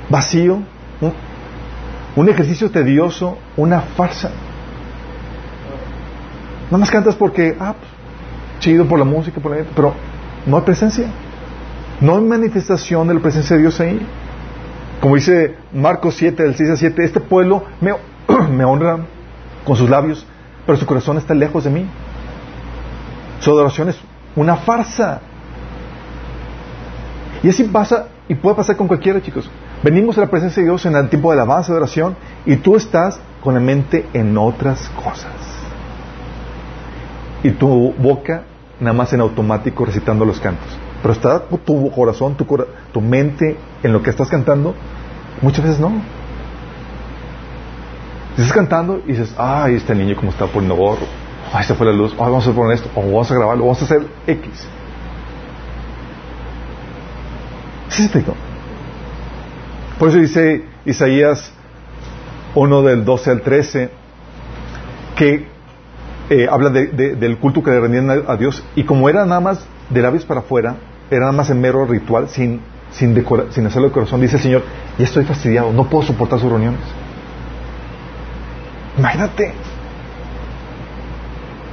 [0.08, 0.60] vacío,
[2.14, 4.30] un ejercicio tedioso, una farsa.
[6.70, 7.90] No más cantas porque, ah, pues,
[8.60, 9.64] chido por la música, por la...
[9.74, 9.94] pero
[10.46, 11.08] no hay presencia.
[12.00, 14.00] No hay manifestación de la presencia de Dios ahí.
[15.00, 17.64] Como dice Marcos 7, del 6 a 7, este pueblo
[18.52, 18.98] me honra
[19.64, 20.26] con sus labios,
[20.68, 21.86] pero su corazón está lejos de mí.
[23.40, 23.98] Su adoración es
[24.36, 25.22] una farsa.
[27.42, 29.50] Y así pasa, y puede pasar con cualquiera, chicos.
[29.82, 32.76] Venimos a la presencia de Dios en el tiempo de alabanza, de oración, y tú
[32.76, 35.32] estás con la mente en otras cosas.
[37.42, 38.42] Y tu boca
[38.78, 40.68] nada más en automático recitando los cantos.
[41.00, 42.44] Pero está tu corazón, tu,
[42.92, 44.74] tu mente en lo que estás cantando.
[45.40, 45.92] Muchas veces no.
[48.38, 51.06] Estás cantando y dices, ay, este niño como está poniendo gorro.
[51.52, 52.12] Ay, se fue la luz.
[52.12, 52.88] Ay, vamos a poner esto.
[52.94, 53.64] O vamos a grabarlo.
[53.64, 54.68] Vamos a hacer X.
[57.88, 58.22] ¿Sí se
[59.98, 61.52] Por eso dice Isaías
[62.54, 63.90] 1 del 12 al 13
[65.16, 65.48] que
[66.30, 70.00] eh, habla del culto que le rendían a, Dios y como era nada más de
[70.00, 70.76] labios para afuera,
[71.10, 72.60] era nada más en mero ritual, sin,
[72.92, 73.16] sin,
[73.50, 74.62] sin hacerlo de corazón, dice el Señor,
[74.96, 76.80] ya estoy fastidiado, no puedo soportar sus reuniones.
[78.98, 79.52] Imagínate.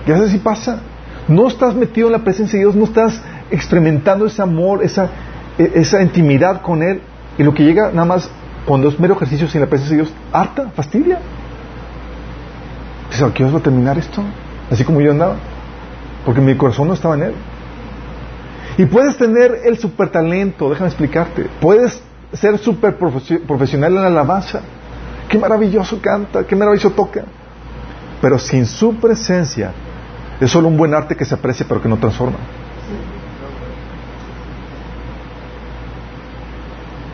[0.05, 0.79] Y a veces sí pasa.
[1.27, 5.09] No estás metido en la presencia de Dios, no estás experimentando ese amor, esa,
[5.57, 7.01] e, esa intimidad con Él.
[7.37, 8.29] Y lo que llega nada más
[8.65, 11.19] cuando es mero ejercicio sin la presencia de Dios, harta, fastidia.
[13.09, 14.21] Dice, ¿qué os va a terminar esto?
[14.69, 15.35] Así como yo andaba.
[16.25, 17.33] Porque mi corazón no estaba en Él.
[18.77, 21.47] Y puedes tener el super talento, déjame explicarte.
[21.61, 22.01] Puedes
[22.33, 24.61] ser super profesional en la alabanza.
[25.29, 27.23] Qué maravilloso canta, qué maravilloso toca.
[28.21, 29.71] Pero sin su presencia
[30.39, 32.37] es solo un buen arte que se aprecia pero que no transforma.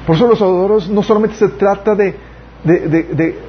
[0.06, 2.18] Por eso los adoradores no solamente se trata de,
[2.64, 3.40] de,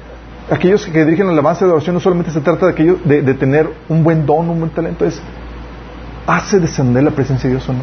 [0.49, 3.69] aquellos que dirigen la alabanza de oración, no solamente se trata de, aquello, de, tener
[3.89, 5.21] un buen don, un buen talento, es
[6.27, 7.79] hace descender la presencia de Dios o no.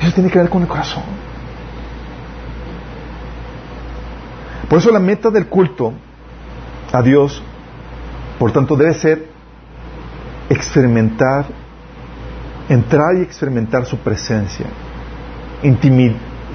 [0.00, 1.02] Eso tiene que ver con el corazón.
[4.70, 5.92] Por eso la meta del culto
[6.92, 7.42] a Dios,
[8.38, 9.26] por tanto, debe ser
[10.48, 11.46] experimentar,
[12.68, 14.66] entrar y experimentar su presencia,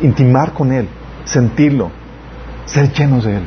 [0.02, 0.88] intimar con Él,
[1.26, 1.92] sentirlo,
[2.66, 3.44] ser llenos de Él.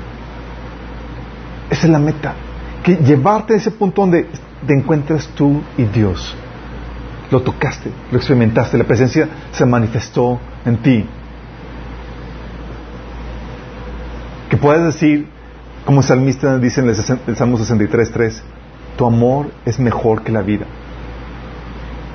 [1.71, 2.35] Esa es la meta.
[2.83, 4.27] Que llevarte a ese punto donde
[4.66, 6.37] te encuentras tú y Dios.
[7.31, 11.07] Lo tocaste, lo experimentaste, la presencia se manifestó en ti.
[14.49, 15.29] Que puedas decir,
[15.85, 16.97] como el salmista dice en el,
[17.37, 18.41] Salmo 63.3,
[18.97, 20.67] tu amor es mejor que la vida.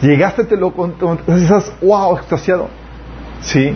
[0.01, 0.73] Llegaste, te lo
[1.27, 2.69] estás, wow, extasiado.
[3.41, 3.75] Sí.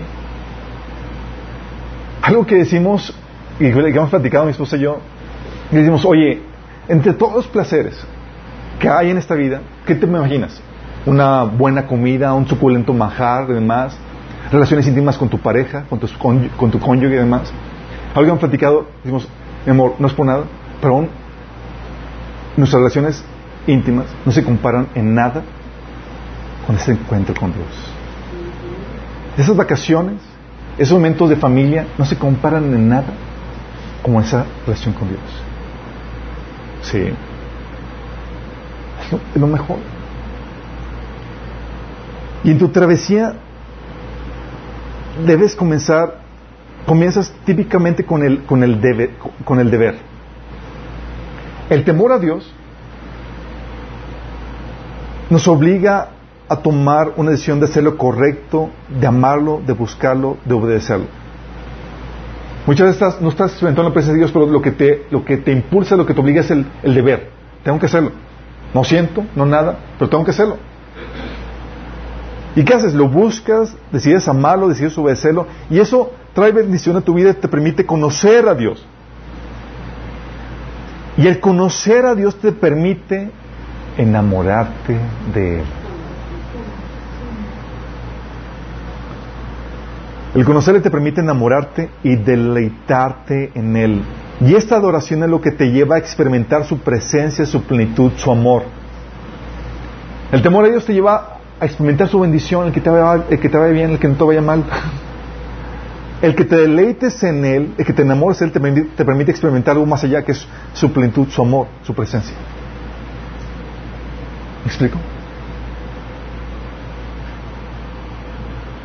[2.21, 3.13] Algo que decimos,
[3.59, 4.99] y que hemos platicado mi esposa y yo,
[5.71, 6.41] y decimos, oye,
[6.87, 7.95] entre todos los placeres
[8.79, 10.61] que hay en esta vida, ¿qué te imaginas?
[11.05, 13.97] Una buena comida, un suculento manjar y demás,
[14.51, 17.51] relaciones íntimas con tu pareja, con tu, con tu cónyuge y demás.
[18.15, 19.27] Algo hemos platicado, decimos,
[19.65, 20.45] mi amor, no es por nada,
[20.81, 21.09] pero aún
[22.55, 23.23] nuestras relaciones
[23.67, 25.43] íntimas no se comparan en nada
[26.65, 27.67] con ese encuentro con Dios.
[29.37, 30.15] Esas vacaciones,
[30.77, 33.13] esos momentos de familia no se comparan en nada
[34.01, 35.21] como esa relación con Dios.
[36.81, 36.99] Sí.
[39.03, 39.77] Es lo, es lo mejor.
[42.43, 43.33] Y en tu travesía
[45.25, 46.26] debes comenzar
[46.87, 48.79] comienzas típicamente con el, con el,
[49.43, 49.95] con el deber.
[51.69, 52.49] El temor a Dios
[55.29, 56.11] nos obliga
[56.47, 61.07] a tomar una decisión de hacer lo correcto, de amarlo, de buscarlo, de obedecerlo.
[62.65, 65.37] Muchas veces no estás experimentando la presencia de Dios, pero lo que te, lo que
[65.37, 67.29] te impulsa, lo que te obliga es el, el deber.
[67.65, 68.11] Tengo que hacerlo.
[68.73, 70.57] No siento, no nada, pero tengo que hacerlo.
[72.55, 72.93] ¿Y qué haces?
[72.93, 77.83] Lo buscas, decides amarlo, decides obedecerlo, y eso trae bendición a tu vida te permite
[77.83, 78.85] conocer a Dios.
[81.17, 83.31] Y el conocer a Dios te permite
[83.97, 84.99] enamorarte
[85.33, 85.65] de Él.
[90.35, 94.03] El conocerle te permite enamorarte y deleitarte en Él.
[94.39, 98.31] Y esta adoración es lo que te lleva a experimentar su presencia, su plenitud, su
[98.31, 98.61] amor.
[100.31, 103.39] El temor a Dios te lleva a experimentar su bendición, el que te vaya, el
[103.39, 104.63] que te vaya bien, el que no te vaya mal.
[106.21, 109.05] El que te deleites en Él, el que te enamores de Él, te permite, te
[109.05, 112.35] permite experimentar algo más allá que es su plenitud, su amor, su presencia.
[114.63, 114.97] ¿Me explico?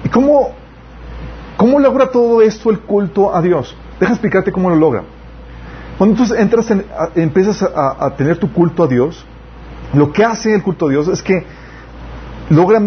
[0.05, 0.51] ¿Y cómo,
[1.57, 3.75] cómo logra todo esto el culto a Dios?
[3.99, 5.03] Deja explicarte cómo lo logra.
[5.97, 9.25] Cuando tú entras en, empiezas a, tener tu culto a Dios,
[9.95, 11.45] lo que hace el culto a Dios es que
[12.53, 12.81] logra,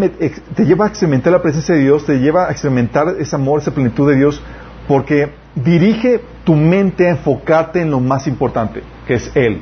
[0.55, 3.71] te lleva a experimentar la presencia de Dios, te lleva a experimentar ese amor, esa
[3.71, 4.41] plenitud de Dios,
[4.87, 9.61] porque dirige tu mente a enfocarte en lo más importante, que es Él,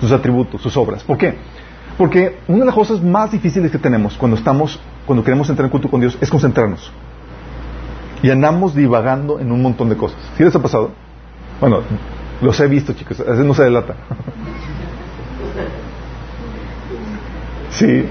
[0.00, 1.04] sus atributos, sus obras.
[1.04, 1.34] ¿Por qué?
[1.96, 5.70] Porque una de las cosas más difíciles que tenemos cuando estamos, cuando queremos entrar en
[5.70, 6.90] culto con Dios, es concentrarnos.
[8.22, 10.18] Y andamos divagando en un montón de cosas.
[10.36, 10.90] ¿Sí les ha pasado?
[11.60, 11.82] Bueno,
[12.40, 13.20] los he visto, chicos.
[13.20, 13.94] A veces no se delata.
[17.68, 18.06] Sí.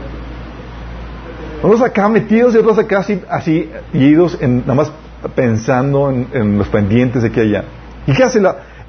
[1.65, 4.91] Unos acá metidos y otros acá así, así idos en, nada más
[5.35, 7.63] pensando en, los pendientes de aquí allá.
[8.05, 8.39] ¿Y qué hace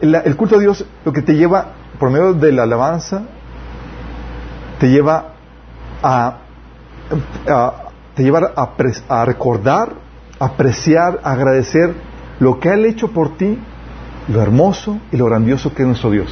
[0.01, 0.85] el culto a Dios?
[1.03, 3.22] Lo que te lleva, por medio de la alabanza,
[4.79, 5.33] te lleva
[6.03, 6.39] a,
[8.14, 8.53] te lleva
[9.09, 9.95] a, recordar,
[10.39, 11.95] apreciar, agradecer
[12.41, 13.59] lo que ha hecho por ti,
[14.29, 16.29] lo hermoso y lo grandioso que es nuestro Dios.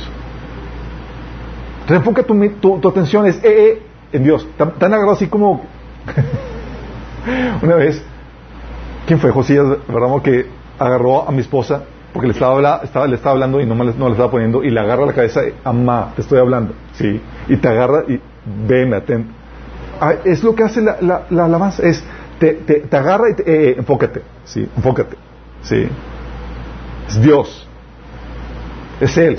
[1.89, 3.83] Reenfoca tu, tu, atención es, eh, eh,
[4.13, 4.47] en Dios.
[4.59, 5.73] Tan, agarrado así como
[7.63, 8.03] una vez,
[9.07, 9.31] ¿quién fue?
[9.31, 10.23] Josías, ¿verdad?
[10.23, 10.47] Que
[10.79, 11.85] agarró a mi esposa
[12.15, 12.61] porque le estaba,
[13.09, 15.41] le estaba hablando y no, me, no le estaba poniendo y le agarra la cabeza,
[15.65, 17.21] ama, te estoy hablando, ¿sí?
[17.49, 18.21] Y te agarra y
[18.69, 19.33] veme, atento.
[20.01, 22.05] Ah, es lo que hace la, la, alabanza, es
[22.39, 24.69] te, te, agarra y te, eh, eh, enfócate, ¿sí?
[24.77, 25.17] Enfócate,
[25.63, 25.89] ¿sí?
[27.09, 27.69] Es Dios,
[29.01, 29.37] es Él.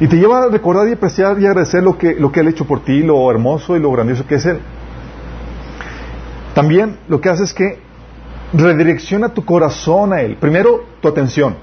[0.00, 2.50] Y te lleva a recordar y apreciar y agradecer lo que, lo que Él ha
[2.50, 4.58] hecho por ti, lo hermoso y lo grandioso que es Él.
[6.54, 7.78] También lo que hace es que
[8.52, 10.36] redirecciona tu corazón a Él.
[10.36, 11.56] Primero, tu atención.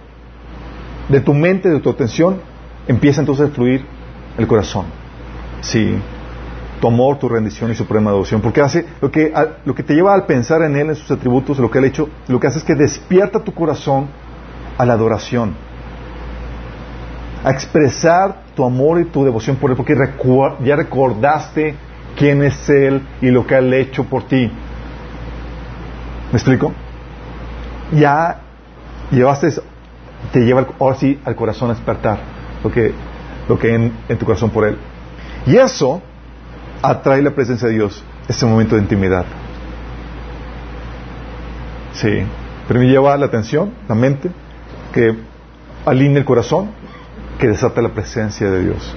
[1.09, 2.39] De tu mente, de tu atención,
[2.87, 3.85] empieza entonces a fluir
[4.37, 4.85] el corazón.
[5.59, 5.97] Sí.
[6.79, 8.41] Tu amor, tu rendición y suprema devoción.
[8.41, 9.33] Porque hace lo que,
[9.65, 11.87] lo que te lleva al pensar en Él, en sus atributos, lo que Él ha
[11.87, 14.07] hecho, lo que hace es que despierta tu corazón
[14.77, 15.53] a la adoración
[17.43, 19.95] a expresar tu amor y tu devoción por Él, porque
[20.63, 21.75] ya recordaste
[22.15, 24.51] quién es Él y lo que ha hecho por ti.
[26.31, 26.73] ¿Me explico?
[27.93, 28.41] Ya
[29.09, 29.49] llevaste,
[30.31, 32.19] te lleva ahora sí al corazón a despertar
[32.63, 32.93] lo que,
[33.49, 34.77] lo que en, en tu corazón por Él.
[35.45, 36.01] Y eso
[36.81, 39.25] atrae la presencia de Dios, ese momento de intimidad.
[41.93, 42.23] Sí,
[42.67, 44.29] pero me lleva la atención, la mente,
[44.93, 45.15] que
[45.85, 46.69] alinea el corazón
[47.39, 48.95] que desata la presencia de Dios.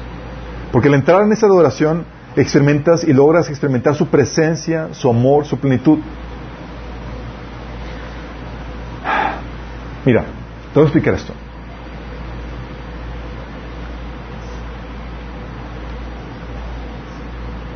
[0.72, 2.04] Porque al entrar en esa adoración,
[2.36, 5.98] experimentas y logras experimentar su presencia, su amor, su plenitud.
[10.04, 11.32] Mira, te voy a explicar esto.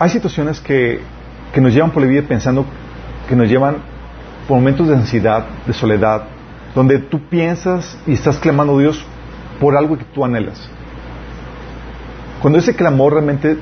[0.00, 1.00] Hay situaciones que,
[1.52, 2.64] que nos llevan por la vida pensando,
[3.28, 3.78] que nos llevan
[4.46, 6.24] por momentos de ansiedad, de soledad,
[6.74, 9.04] donde tú piensas y estás clamando a Dios
[9.61, 10.68] por algo que tú anhelas.
[12.40, 13.56] Cuando ese clamor realmente,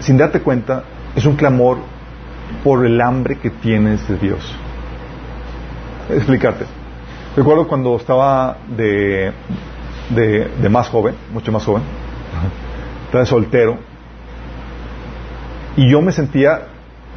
[0.00, 0.84] sin darte cuenta,
[1.14, 1.78] es un clamor
[2.64, 4.56] por el hambre que tienes de Dios.
[6.10, 6.64] Explicarte.
[7.36, 9.32] Recuerdo cuando estaba de,
[10.10, 11.82] de, más joven, mucho más joven,
[13.04, 13.78] estaba soltero,
[15.76, 16.62] y yo me sentía,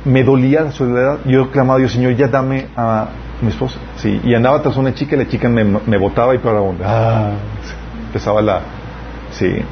[0.05, 3.07] me dolía la soledad, yo clamaba a Dios, Señor, ya dame a,
[3.41, 6.37] mi esposa, sí, y andaba tras una chica y la chica me, me botaba y
[6.37, 7.31] para dónde, ah,
[8.07, 8.61] empezaba la,
[9.31, 9.63] sí.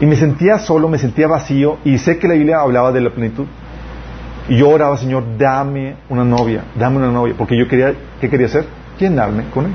[0.00, 3.10] Y me sentía solo, me sentía vacío, y sé que la Biblia hablaba de la
[3.10, 3.46] plenitud.
[4.48, 8.46] Y yo oraba, Señor, dame una novia, dame una novia, porque yo quería, ¿qué quería
[8.46, 8.66] hacer?
[8.98, 9.72] Llenarme con él.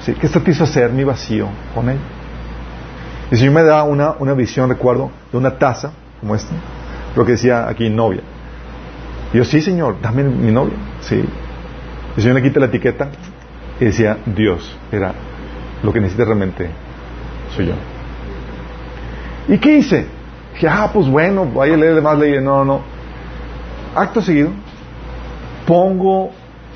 [0.00, 1.98] Sí, que satisfacer mi vacío con él.
[3.30, 6.52] Y el Señor me da una, una visión, recuerdo, de una taza como esta,
[7.14, 8.22] lo que decía aquí novia.
[9.32, 10.76] Y yo, sí, Señor, dame mi novia.
[11.00, 11.24] Sí.
[12.16, 13.10] El Señor le quita la etiqueta
[13.80, 15.14] y decía, Dios, era
[15.82, 16.68] lo que necesita realmente
[17.56, 17.74] soy yo.
[19.48, 20.06] ¿Y qué hice?
[20.54, 22.42] Dije, ah, pues bueno, vaya a leer más leyes.
[22.42, 22.80] No, no.
[23.94, 24.50] Acto seguido,
[25.66, 26.30] pongo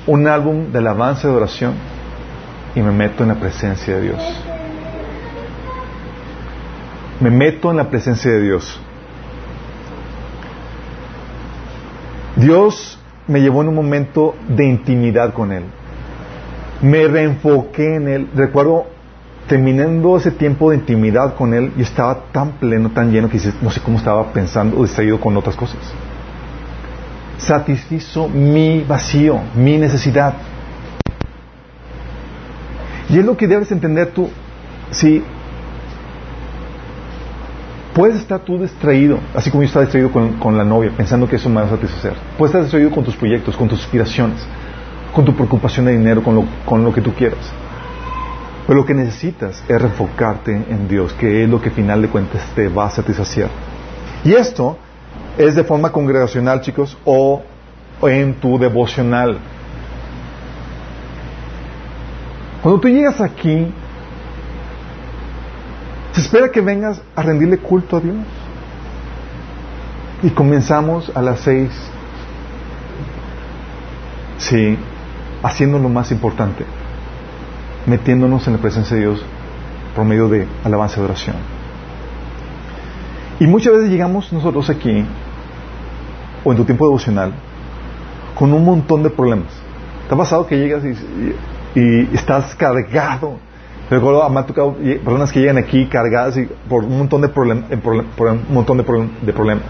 [0.05, 1.73] un álbum de alabanza de oración
[2.75, 4.43] y me meto en la presencia de Dios.
[7.19, 8.79] Me meto en la presencia de Dios.
[12.37, 15.63] Dios me llevó en un momento de intimidad con Él.
[16.81, 18.29] Me reenfoqué en Él.
[18.35, 18.85] Recuerdo
[19.47, 23.71] terminando ese tiempo de intimidad con Él, yo estaba tan pleno, tan lleno, que no
[23.71, 25.77] sé cómo estaba pensando o distraído con otras cosas.
[27.37, 30.33] Satisfizo mi vacío, mi necesidad.
[33.09, 34.29] Y es lo que debes entender tú.
[34.91, 35.23] Si
[37.97, 41.49] Puedes estar tú distraído, así como yo estaba distraído con, la novia, pensando que eso
[41.49, 42.13] me va a satisfacer.
[42.37, 44.45] Puedes estar distraído con tus proyectos, con tus aspiraciones,
[45.15, 47.51] con tu preocupación de dinero, con lo, con lo que tú quieras.
[48.67, 52.07] Pero lo que necesitas es enfocarte en Dios, que es lo que al final de
[52.09, 53.49] cuentas te va a satisfacer.
[54.23, 54.77] Y esto
[55.35, 57.41] es de forma congregacional, chicos, o
[58.03, 59.39] en tu devocional.
[62.61, 63.73] Cuando tú llegas aquí,
[66.17, 68.15] se espera que vengas a rendirle culto a Dios.
[70.23, 71.69] Y comenzamos a las seis.
[74.39, 74.79] Sí,
[75.43, 76.65] haciendo lo más importante,
[77.85, 79.23] metiéndonos en la presencia de Dios
[79.95, 81.35] por medio de alabanza y oración.
[83.39, 85.05] Y muchas veces llegamos nosotros aquí,
[86.43, 87.31] o en tu tiempo devocional,
[88.33, 89.53] con un montón de problemas.
[90.07, 93.37] ¿Te ha pasado que llegas y, estás cargado?
[93.89, 98.77] Recuerdo a tocado personas que llegan aquí cargadas por un montón de, por un montón
[98.77, 99.65] de, problemas.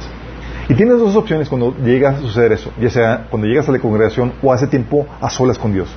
[0.70, 3.80] Y tienes dos opciones cuando llega a suceder eso, ya sea cuando llegas a la
[3.80, 5.88] congregación o hace tiempo a solas con Dios.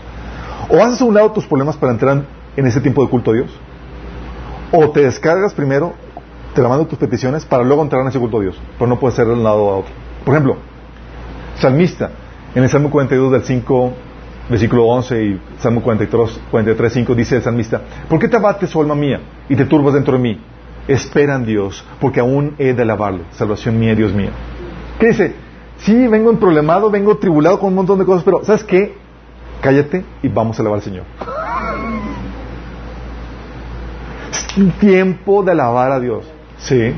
[0.68, 2.22] O haces a un lado tus problemas para entrar
[2.56, 3.50] en ese tiempo de culto a Dios,
[4.70, 5.94] o te descargas primero,
[6.54, 8.98] te la mando tus peticiones para luego entrar en ese culto a Dios, pero no
[9.00, 9.92] puedes ser de un lado a otro.
[10.24, 10.56] Por ejemplo,
[11.56, 12.10] salmista,
[12.54, 13.92] en el Salmo 42 del 5,
[14.50, 18.80] versículo 11 y Salmo 43, 43, 5 dice el salmista, ¿por qué te abates, oh
[18.80, 20.40] alma mía, y te turbas dentro de mí?
[20.88, 24.30] Espera en Dios, porque aún he de alabarle, salvación mía, Dios mío.
[24.98, 25.34] ¿Qué dice?
[25.78, 28.96] Sí, vengo en problemado, vengo tribulado con un montón de cosas, pero ¿sabes qué?
[29.60, 31.04] Cállate y vamos a alabar al Señor.
[34.32, 36.26] Es tiempo de alabar a Dios.
[36.58, 36.92] Sí.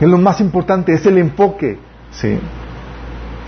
[0.00, 1.78] Es lo más importante, es el enfoque.
[2.10, 2.38] Sí.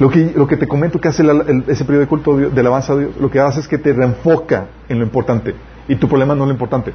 [0.03, 0.11] Lo
[0.49, 1.23] que, te comento que hace
[1.69, 4.67] ese periodo de culto de, alabanza a Dios, lo que hace es que te reenfoca
[4.89, 5.55] en lo importante.
[5.87, 6.93] Y tu problema no es lo importante.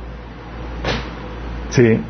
[1.70, 2.02] ¿Sí?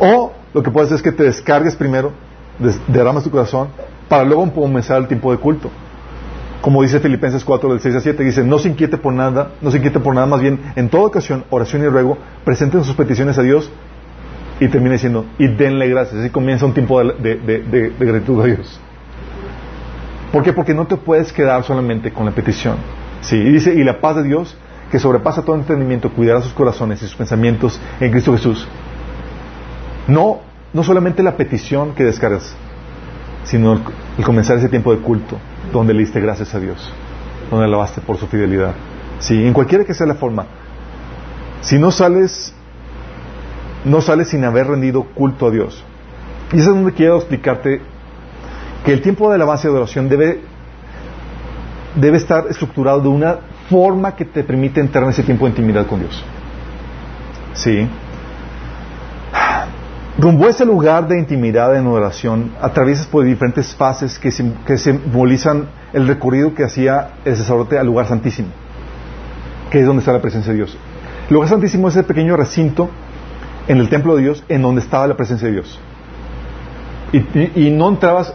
[0.00, 2.10] O lo que puedes hacer es que te descargues primero,
[2.88, 3.68] derramas tu corazón,
[4.08, 5.70] para luego comenzar el tiempo de culto.
[6.60, 9.70] Como dice Filipenses 4, del 6 a 7, dice, no se inquiete por nada, no
[9.70, 13.38] se inquiete por nada, más bien, en toda ocasión, oración y ruego, presenten sus peticiones
[13.38, 13.70] a Dios
[14.58, 16.20] y termina diciendo, y denle gracias.
[16.20, 18.80] Así comienza un tiempo de, de gratitud a Dios.
[20.32, 20.54] ¿Por qué?
[20.54, 22.76] Porque no te puedes quedar solamente con la petición.
[23.20, 24.56] Sí, y dice, y la paz de Dios,
[24.90, 28.66] que sobrepasa todo entendimiento, cuidará sus corazones y sus pensamientos en Cristo Jesús.
[30.08, 30.40] No,
[30.72, 32.54] no solamente la petición que descargas,
[33.44, 35.36] sino el, comenzar ese tiempo de culto,
[35.70, 36.92] donde le diste gracias a Dios,
[37.50, 38.74] donde alabaste por su fidelidad.
[39.18, 40.46] Sí, en cualquiera que sea la forma.
[41.60, 42.54] Si no sales,
[43.84, 45.84] no sales sin haber rendido culto a Dios.
[46.52, 47.82] Y eso es donde quiero explicarte
[48.84, 50.40] que el tiempo de alabanza y adoración debe,
[51.94, 53.36] debe estar estructurado de una
[53.70, 56.24] forma que te permite entrar en ese tiempo de intimidad con Dios.
[57.54, 57.88] ¿Sí?
[60.18, 64.30] Rumbo ese lugar de intimidad en oración, atraviesas por diferentes fases que,
[64.66, 68.48] que simbolizan el recorrido que hacía el sacerdote al lugar santísimo,
[69.70, 70.76] que es donde está la presencia de Dios.
[71.28, 72.90] El lugar santísimo es el pequeño recinto
[73.68, 75.80] en el templo de Dios en donde estaba la presencia de Dios.
[77.12, 78.34] y no entrabas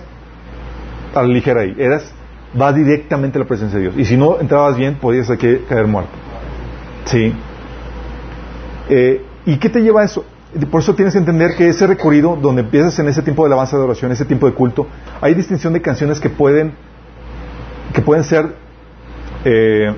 [1.20, 1.76] a la ligera ahí.
[1.78, 2.12] Eras,
[2.60, 3.96] va directamente a la presencia de Dios.
[3.98, 6.12] Y si no entrabas bien, podías aquí caer muerto.
[7.06, 7.34] ¿Sí?
[8.90, 10.26] Eh, ¿Y qué te lleva a eso?
[10.72, 13.78] Por eso tienes que entender que ese recorrido, donde empiezas en ese tiempo de alabanza
[13.78, 14.88] de oración, ese tiempo de culto,
[15.20, 16.74] hay distinción de canciones que pueden,
[17.94, 18.56] que pueden ser,
[19.44, 19.94] eh,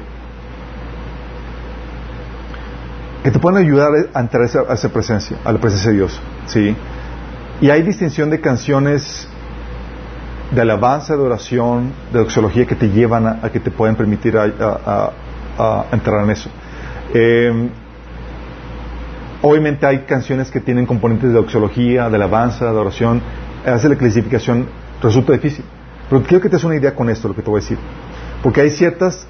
[3.24, 6.20] que te pueden ayudar a entrar a esa presencia, a la presencia de Dios.
[6.48, 6.76] ¿sí?
[7.62, 9.29] Y hay distinción de canciones
[10.52, 14.36] de alabanza, de oración, de doxología que te llevan a, que te pueden permitir
[15.92, 16.50] entrar en eso.
[17.14, 17.70] Eh,
[19.42, 23.22] obviamente hay canciones que tienen componentes de doxología, de alabanza, de oración.
[23.66, 24.68] Hace la clasificación
[25.02, 25.66] resulta difícil.
[26.10, 27.78] Pero quiero que te des una idea con esto, lo que te voy a decir.
[28.42, 29.28] Porque hay ciertas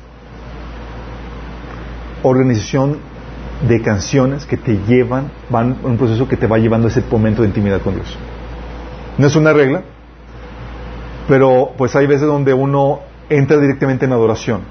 [2.24, 2.98] organización
[3.68, 7.04] de canciones que te llevan, van en un proceso que te va llevando a ese
[7.10, 8.18] momento de intimidad con Dios.
[9.18, 9.84] No es una regla,
[11.30, 14.62] pero pues hay veces donde uno entra directamente en adoración.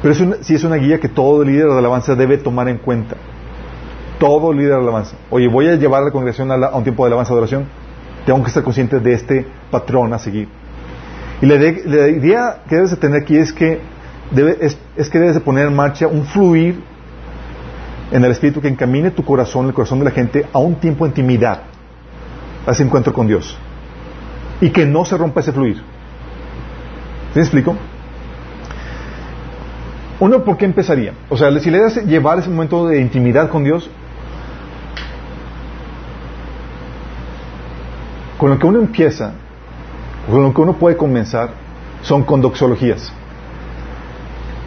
[0.00, 3.16] Pero es si es una guía que todo líder de alabanza debe tomar en cuenta.
[4.20, 5.16] Todo líder de alabanza.
[5.30, 7.66] Oye, voy a llevar a la congregación a, un tiempo de alabanza adoración.
[8.24, 10.48] Tengo que estar consciente de este patrón a seguir.
[11.42, 13.80] Y la, idea que debes de tener aquí es que,
[14.60, 16.80] es, es que debes de poner en marcha un fluir
[18.12, 21.04] en el Espíritu que encamine tu corazón, el corazón de la gente, a un tiempo
[21.04, 21.62] de intimidad,
[22.64, 23.58] a ese encuentro con Dios
[24.60, 25.76] y que no se rompa ese fluir.
[25.76, 25.82] ¿Sí
[27.36, 27.76] me explico?
[30.20, 31.12] Uno, ¿por qué empezaría?
[31.28, 33.90] O sea, si le das llevar ese momento de intimidad con Dios,
[38.38, 39.32] con lo que uno empieza,
[40.30, 41.50] con lo que uno puede comenzar,
[42.02, 43.12] son con doxologías.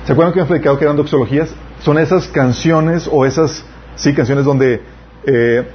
[0.06, 1.54] ¿Se acuerdan que me explicado que eran doxologías?
[1.82, 3.64] Son esas canciones o esas,
[3.96, 4.82] sí, canciones donde
[5.26, 5.68] eh,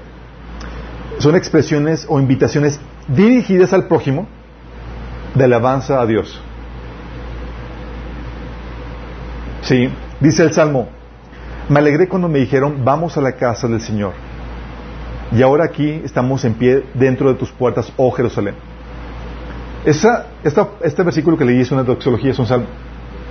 [1.18, 4.26] son expresiones o invitaciones dirigidas al prójimo
[5.34, 6.40] de alabanza a Dios.
[9.62, 9.88] Sí,
[10.20, 10.88] dice el Salmo,
[11.68, 14.12] me alegré cuando me dijeron, vamos a la casa del Señor.
[15.30, 18.54] Y ahora aquí estamos en pie dentro de tus puertas, oh Jerusalén.
[19.84, 20.26] Esa,
[20.82, 22.66] este versículo que leí es una doxología, es un salmo,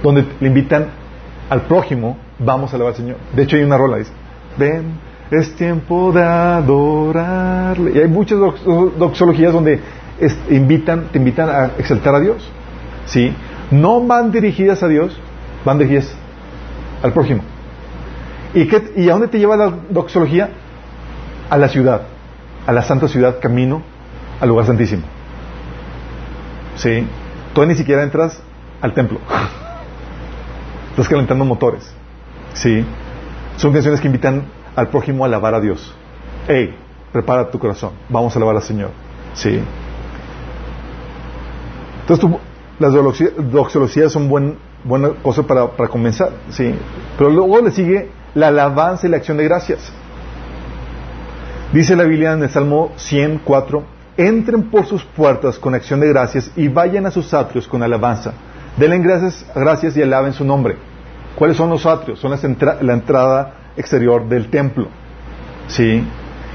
[0.02, 0.88] donde le invitan
[1.50, 3.18] al prójimo, vamos a alabar al Señor.
[3.36, 4.12] De hecho hay una rola, dice,
[4.58, 4.94] ven,
[5.32, 7.92] es tiempo de adorarle.
[7.96, 9.80] Y hay muchas doxologías donde
[10.50, 12.48] invitan, te invitan a exaltar a Dios.
[13.06, 13.34] ¿Sí?
[13.72, 15.18] No van dirigidas a Dios,
[15.64, 16.14] van dirigidas
[17.02, 17.42] al prójimo.
[18.54, 20.50] ¿Y, qué, ¿Y a dónde te lleva la doxología?
[21.50, 22.02] A la ciudad,
[22.68, 23.82] a la santa ciudad, camino
[24.42, 25.04] al lugar santísimo.
[26.76, 27.06] ¿Sí?
[27.54, 28.42] Tú ni siquiera entras
[28.82, 29.20] al templo.
[30.92, 31.90] Estás calentando motores.
[32.54, 32.86] ¿Sí?
[33.56, 34.44] Son canciones que invitan
[34.76, 35.94] al prójimo alabar a Dios.
[36.48, 36.76] Hey,
[37.12, 37.92] prepara tu corazón.
[38.10, 38.90] Vamos a alabar al Señor.
[39.34, 39.62] ¿Sí?
[42.02, 42.30] Entonces,
[42.80, 42.94] las
[43.52, 46.32] doxologías son buen, buena cosa para, comenzar.
[46.50, 46.74] ¿Sí?
[47.18, 49.92] Pero luego le sigue la alabanza y la acción de gracias.
[51.74, 53.84] Dice la Biblia en el Salmo 104,
[54.18, 58.34] entren por sus puertas con acción de gracias y vayan a sus atrios con alabanza.
[58.78, 60.76] Denle gracias, gracias y alaben su nombre.
[61.36, 62.20] ¿Cuáles son los atrios?
[62.20, 64.88] Son la entrada exterior del templo.
[65.68, 66.06] ¿Sí?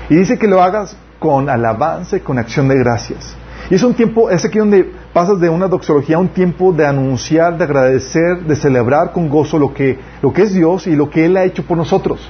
[0.09, 3.37] Y dice que lo hagas con alabanza y con acción de gracias.
[3.71, 6.87] Y es un tiempo, es aquí donde pasas de una doxología a un tiempo de
[6.87, 11.11] anunciar, de agradecer, de celebrar con gozo lo que, lo que es Dios y lo
[11.11, 12.21] que Él ha hecho por nosotros.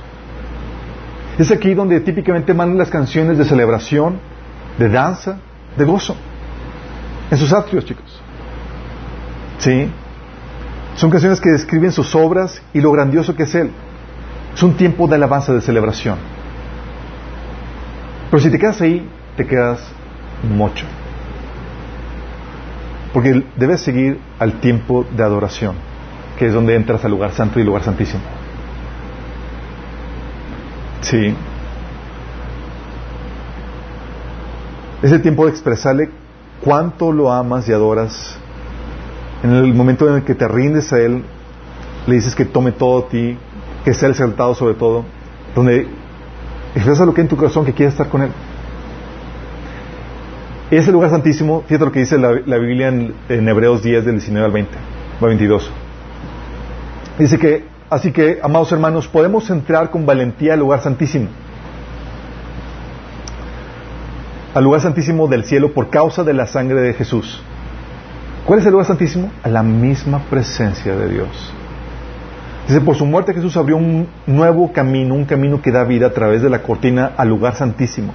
[1.39, 4.19] Es aquí donde típicamente mandan las canciones de celebración,
[4.79, 5.39] de danza,
[5.77, 6.17] de gozo.
[7.31, 8.23] En sus atrios, chicos.
[9.59, 9.91] ¿Sí?
[10.95, 13.71] Son canciones que describen sus obras y lo grandioso que es Él.
[14.57, 16.17] Es un tiempo de alabanza, de celebración.
[18.31, 19.79] Pero si te quedas ahí, te quedas
[20.43, 20.87] mucho.
[23.13, 25.75] Porque debes seguir al tiempo de adoración,
[26.39, 28.23] que es donde entras al lugar santo y lugar santísimo.
[31.03, 31.35] Sí.
[35.03, 36.09] Es el tiempo de expresarle
[36.63, 38.39] cuánto lo amas y adoras.
[39.43, 41.25] En el momento en el que te rindes a Él,
[42.07, 43.37] le dices que tome todo a ti,
[43.87, 45.05] que sea exaltado sobre todo,
[45.55, 45.87] donde
[46.75, 48.31] expresa lo que hay en tu corazón, que quieres estar con Él.
[50.73, 53.15] Ese lugar santísimo, fíjate lo que dice la, Biblia en,
[53.49, 54.77] Hebreos 10, del 19 al 20,
[55.21, 55.71] al 22.
[57.21, 61.29] Dice que, así que, amados hermanos, podemos entrar con valentía al lugar santísimo.
[64.53, 67.41] Al lugar santísimo del cielo por causa de la sangre de Jesús.
[68.47, 69.31] ¿Cuál es el lugar santísimo?
[69.45, 71.53] A la misma presencia de Dios.
[72.67, 76.13] Dice, por su muerte Jesús abrió un nuevo camino, un camino que da vida a
[76.13, 78.13] través de la cortina al lugar santísimo.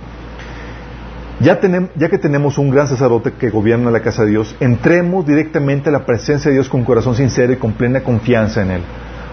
[1.40, 5.92] Ya, que tenemos un gran sacerdote que gobierna la casa de Dios, entremos directamente a
[5.92, 8.82] la presencia de Dios con corazón sincero y con plena confianza en Él.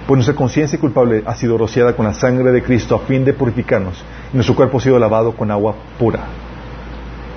[0.07, 3.35] Pues nuestra conciencia culpable ha sido rociada con la sangre de Cristo a fin de
[3.35, 4.03] purificarnos
[4.33, 6.21] y nuestro cuerpo ha sido lavado con agua pura.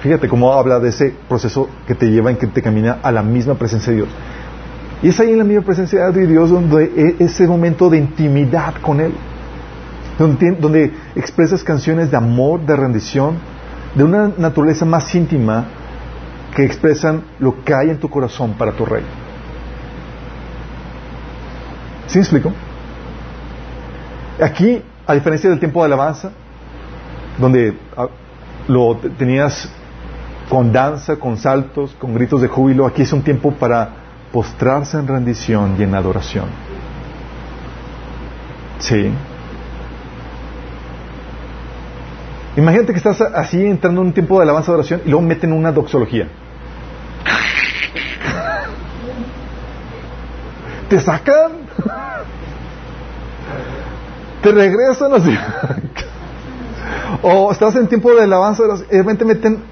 [0.01, 3.23] Fíjate cómo habla de ese proceso que te lleva en que te camina a la
[3.23, 4.09] misma presencia de Dios.
[5.02, 6.84] Y es ahí en la misma presencia de Dios donde
[7.20, 9.14] e, ese momento de intimidad con Él,
[10.20, 13.38] donde, expresas canciones de amor, de rendición,
[13.95, 15.66] de una naturaleza más íntima
[16.56, 19.04] que expresan lo que hay en tu corazón para tu rey.
[22.06, 22.54] ¿Sí me explico?
[24.39, 26.32] Aquí, a diferencia del tiempo de alabanza,
[27.39, 28.08] donde ah,
[28.68, 29.72] lo tenías
[30.49, 34.01] con danza, con saltos, con gritos de júbilo, aquí es un tiempo para
[34.32, 36.45] postrarse en rendición y en adoración.
[38.79, 39.11] Sí.
[42.57, 45.53] Imagínate que estás así entrando en un tiempo de alabanza de adoración y luego meten
[45.53, 46.27] una doxología.
[50.89, 51.51] Te sacan.
[54.41, 55.34] Te regresan así.
[57.21, 59.63] o estás en tiempo de alabanza y de repente meten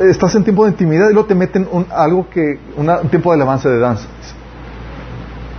[0.00, 3.36] estás en tiempo de intimidad y luego te meten un, algo que, un tiempo de
[3.36, 4.06] alabanza de danza.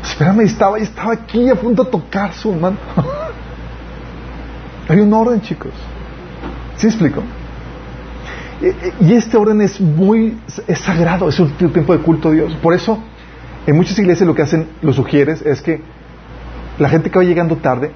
[0.03, 2.77] Espérame, estaba, estaba aquí a punto de tocar su mano.
[4.89, 5.71] Hay un orden, chicos.
[6.77, 7.21] ¿Sí explico?
[8.99, 10.37] Y este orden es muy,
[10.67, 12.55] es sagrado, es un tiempo de culto a Dios.
[12.55, 12.97] Por eso,
[13.67, 15.81] en muchas iglesias lo que hacen, lo sugieres, es que
[16.79, 17.91] la gente que va llegando tarde,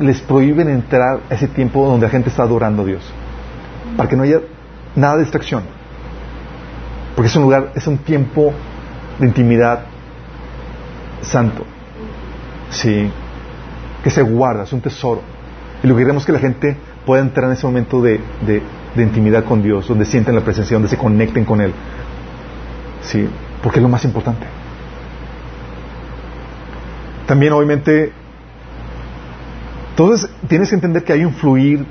[0.00, 3.04] les prohíben entrar a ese tiempo donde la gente está adorando a Dios.
[3.96, 4.40] Para que no haya
[4.96, 5.62] nada de distracción.
[7.14, 8.52] Porque es un lugar, es un tiempo
[9.18, 9.84] de intimidad
[11.22, 11.64] santo.
[12.70, 13.10] Sí.
[14.02, 15.22] Que se guarda, es un tesoro.
[15.82, 16.76] Y lo que queremos es que la gente
[17.06, 20.88] pueda entrar en ese momento de, de, intimidad con Dios, donde sienten la presencia, donde
[20.88, 21.72] se conecten con Él.
[23.02, 23.28] Sí.
[23.62, 24.46] Porque es lo más importante.
[27.26, 28.12] También, obviamente,
[29.90, 31.86] entonces tienes que entender que hay un fluir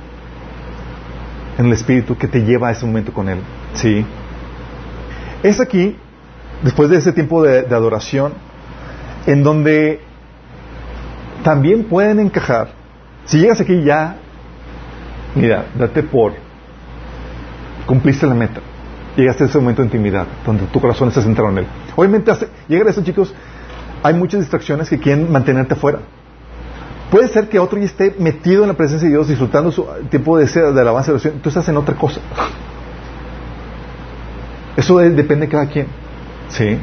[1.57, 3.39] en el Espíritu que te lleva a ese momento con Él.
[3.73, 4.05] ¿Sí?
[5.43, 5.95] Es aquí,
[6.63, 8.33] después de ese tiempo de, adoración,
[9.25, 9.99] en donde
[11.43, 12.69] también pueden encajar.
[13.25, 14.17] Si llegas aquí ya,
[15.35, 16.33] mira, date por,
[17.85, 18.61] cumpliste la meta.
[19.15, 21.67] Llegaste a ese momento de intimidad, donde tu corazón está centrado en Él.
[21.95, 22.31] Obviamente,
[22.67, 23.33] llegar a eso, chicos,
[24.01, 25.99] hay muchas distracciones que quieren mantenerte fuera.
[27.13, 30.35] Puede ser que otro ya esté metido en la presencia de Dios, disfrutando su tiempo
[30.35, 32.19] de, de alabanza y oración, tú estás en otra cosa.
[34.75, 35.85] Eso depende de cada quien.
[36.49, 36.75] ¿Sí?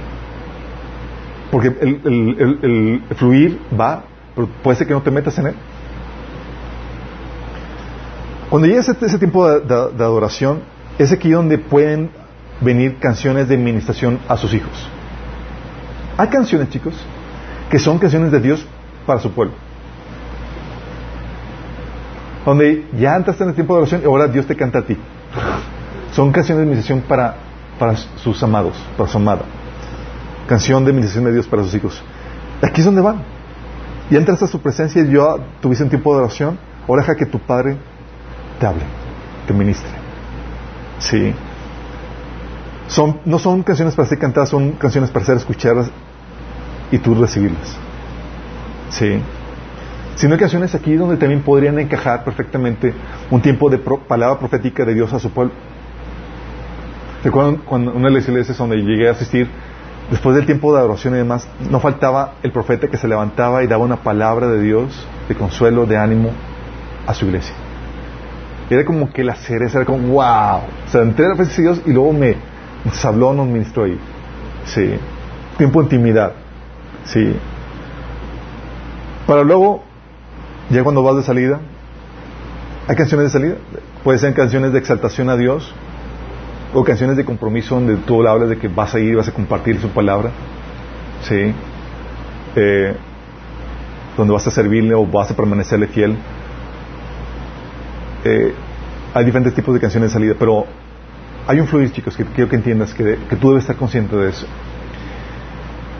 [1.50, 4.04] Porque el, fluir va,
[4.36, 5.54] pero puede ser que no te metas en él.
[8.50, 10.60] Cuando llega ese, tiempo de, de, adoración,
[10.96, 12.08] es aquí donde pueden
[12.60, 14.88] venir canciones de administración a sus hijos.
[16.16, 16.94] Hay canciones, chicos,
[17.68, 18.64] que son canciones de Dios
[19.06, 19.69] para su pueblo.
[22.44, 24.96] Donde ya entraste en el tiempo de adoración y ahora Dios te canta a ti.
[26.12, 27.36] Son canciones de administración para
[27.80, 29.40] para sus amados, para su amada.
[30.46, 32.02] Canción de bendición de Dios para sus hijos.
[32.60, 33.22] Aquí es donde van.
[34.10, 36.58] Y entras a su presencia y yo tuviste un tiempo de oración.
[36.86, 37.78] Ahora deja que tu Padre
[38.58, 38.82] te hable,
[39.46, 39.88] te ministre.
[40.98, 41.34] Sí.
[42.88, 45.90] Son, no son canciones para ser cantadas, son canciones para ser escuchadas
[46.90, 47.78] y tú recibirlas.
[48.90, 49.22] Sí.
[50.20, 52.92] Sino hay canciones aquí donde también podrían encajar perfectamente
[53.30, 55.54] un tiempo de palabra profética de Dios a su pueblo.
[57.24, 59.48] Recuerdo cuando una de las iglesias donde llegué a asistir,
[60.10, 63.66] después del tiempo de adoración y demás, no faltaba el profeta que se levantaba y
[63.66, 66.32] daba una palabra de Dios, de consuelo, de ánimo
[67.06, 67.54] a su iglesia.
[68.68, 70.60] Era como que la cereza, era como, wow.
[70.86, 72.36] O sea, entré a la presencia de Dios y luego me,
[72.84, 73.98] nos habló, nos ministró ahí.
[74.66, 74.96] Sí.
[75.56, 76.34] Tiempo de intimidad.
[77.04, 77.34] Sí.
[79.26, 79.88] Para luego,
[80.70, 81.60] ya cuando vas de salida,
[82.88, 83.54] hay canciones de salida.
[84.04, 85.72] Puede ser canciones de exaltación a Dios,
[86.74, 89.80] o canciones de compromiso donde tú hablas de que vas a ir, vas a compartir
[89.80, 90.30] su palabra,
[91.22, 91.52] ¿sí?
[92.56, 92.94] Eh,
[94.16, 96.16] donde vas a servirle o vas a permanecerle fiel.
[98.24, 98.54] Eh,
[99.14, 100.66] hay diferentes tipos de canciones de salida, pero
[101.46, 104.46] hay un fluir, chicos, que quiero que entiendas que, tú debes estar consciente de eso.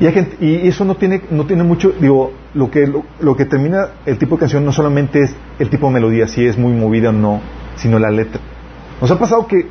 [0.00, 0.06] Y,
[0.46, 2.90] y, eso no tiene, no tiene mucho, digo, lo que,
[3.20, 6.46] lo, que termina el tipo de canción no solamente es el tipo de melodía, si
[6.46, 7.40] es muy movida o no,
[7.76, 8.40] sino la letra.
[9.00, 9.66] Nos ha pasado que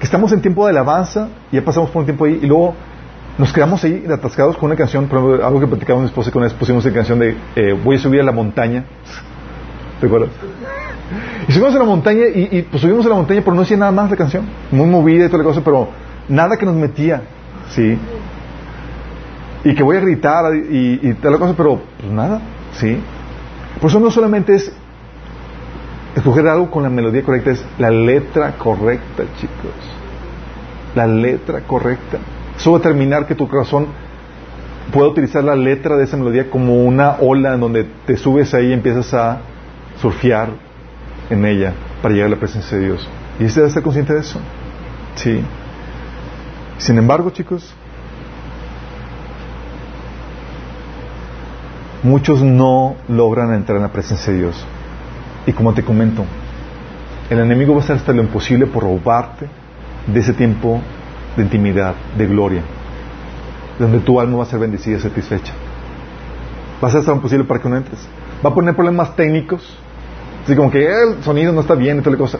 [0.00, 2.74] que estamos en tiempo de alabanza y ya pasamos por un tiempo ahí y luego
[3.36, 6.42] nos quedamos ahí atascados con una canción, por ejemplo, algo que platicamos mi esposa con
[6.42, 8.84] él, pusimos la canción de eh, Voy a subir a la montaña.
[10.00, 10.30] ¿Te acuerdas?
[11.46, 13.92] Y subimos a la montaña y, pues subimos a la montaña, pero no decía nada
[13.92, 14.46] más la canción.
[14.70, 15.88] Muy movida y toda la cosa, pero
[16.28, 17.22] nada que nos metía.
[17.68, 17.98] ¿Sí?
[19.64, 22.40] Y que voy a gritar y, y tal cosa, pero pues nada.
[22.72, 22.98] ¿Sí?
[23.80, 24.72] Por eso no solamente es
[26.14, 29.72] escoger algo con la melodía correcta es la letra correcta, chicos.
[30.94, 32.18] La letra correcta.
[32.56, 33.86] Eso va a determinar que tu corazón
[34.92, 38.68] pueda utilizar la letra de esa melodía como una ola en donde te subes ahí
[38.68, 39.38] y empiezas a
[40.00, 40.48] surfear
[41.30, 41.72] en ella
[42.02, 43.08] para llegar a la presencia de Dios.
[43.38, 44.40] Y usted debe estar consciente de eso.
[45.14, 45.40] Sí.
[46.78, 47.74] Sin embargo, chicos,
[52.02, 54.66] muchos no logran entrar en la presencia de Dios.
[55.46, 56.24] Y como te comento,
[57.28, 59.46] el enemigo va a hacer hasta lo imposible por robarte
[60.06, 60.80] de ese tiempo
[61.36, 62.62] de intimidad, de gloria,
[63.78, 65.52] donde tu alma va a ser bendecida y satisfecha.
[66.82, 68.00] Va a hacer hasta lo imposible para que no entres.
[68.44, 69.78] Va a poner problemas técnicos,
[70.44, 72.38] así como que el sonido no está bien y toda la cosa.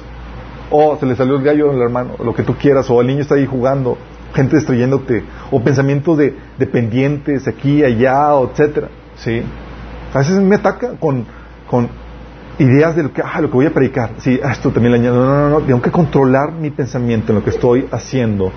[0.70, 3.20] O se le salió el gallo al hermano, lo que tú quieras, o el niño
[3.20, 3.98] está ahí jugando,
[4.34, 8.88] gente destruyéndote, o pensamientos de dependientes aquí, allá, o etcétera.
[9.22, 9.42] ¿Sí?
[10.12, 11.24] A veces me ataca con,
[11.68, 11.88] con
[12.58, 14.10] ideas de lo que, ah, lo que voy a predicar.
[14.18, 15.24] Sí, ah, esto también le añado.
[15.24, 18.52] No, no, no, tengo que controlar mi pensamiento en lo que estoy haciendo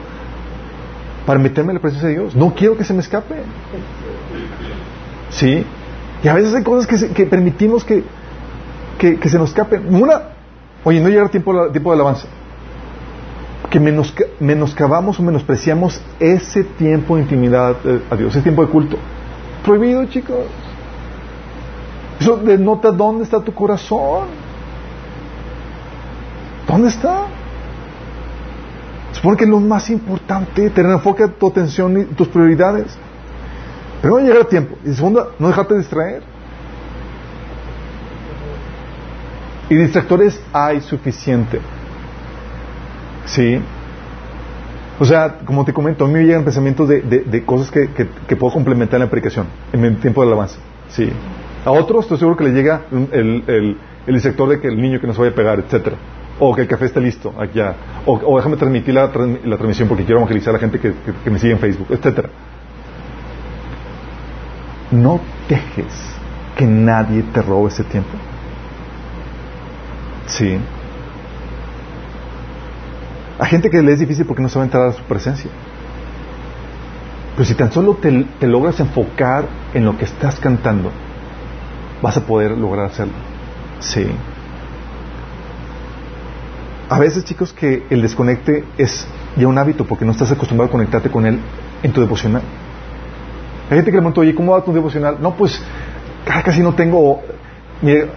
[1.26, 2.36] para meterme en la presencia de Dios.
[2.36, 3.36] No quiero que se me escape.
[5.30, 5.66] ¿Sí?
[6.24, 8.04] Y a veces hay cosas que, permitimos que,
[8.98, 9.94] que, se nos escapen.
[9.94, 10.22] Una,
[10.84, 12.28] oye, no llega tiempo, tiempo de alabanza.
[13.70, 13.80] Que
[14.40, 18.98] menoscabamos o menospreciamos ese tiempo de intimidad eh, a Dios, ese tiempo de culto.
[19.64, 20.46] Prohibido, chicos.
[22.20, 24.28] Eso denota dónde está tu corazón.
[26.68, 27.28] ¿Dónde está?
[29.12, 32.98] Es lo más importante, tener enfoque tu atención y tus prioridades.
[34.04, 34.76] No llegar a tiempo.
[34.84, 36.24] Y segundo, no dejarte distraer.
[39.70, 41.62] Y distractores hay suficiente.
[43.26, 43.62] ¿Sí?
[45.00, 48.98] O sea, como te comento, a mí me llegan pensamientos de, cosas que, puedo complementar
[48.98, 50.60] en la aplicación, en mi tiempo de alabanza.
[50.90, 51.10] ¿Sí?
[51.66, 55.00] A otros estoy seguro que les llega el, el, el distractor de que el niño
[55.00, 55.96] que nos vaya a pegar, etcétera.
[56.40, 57.76] O que el café está listo allá.
[58.06, 60.94] O, déjame transmitir la, la, transmisión porque quiero evangelizar a la gente que,
[61.24, 62.30] que me sigue en Facebook, etcétera.
[64.92, 66.16] No dejes
[66.56, 68.12] que nadie te robe ese tiempo.
[70.28, 70.58] Sí.
[73.44, 75.52] Hay gente que le es difícil porque no sabe entrar a su presencia.
[77.36, 79.44] Pero si tan solo te, logras enfocar
[79.74, 80.92] en lo que estás cantando,
[82.02, 83.12] vas a poder lograr hacerlo.
[83.82, 84.08] Sí.
[86.88, 89.06] A veces, chicos, que el desconecte es
[89.36, 91.38] ya un hábito porque no estás acostumbrado a conectarte con él
[91.84, 92.44] en tu devocional.
[93.70, 95.18] Hay gente que le pregunta, oye, ¿cómo va tu devocional?
[95.20, 95.62] No, pues
[96.24, 97.20] casi no tengo.
[97.82, 98.08] Mire,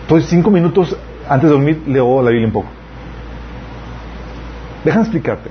[0.00, 0.96] estoy cinco minutos
[1.28, 2.75] antes de dormir, leo la Biblia un poco.
[4.86, 5.50] Déjame explicarte.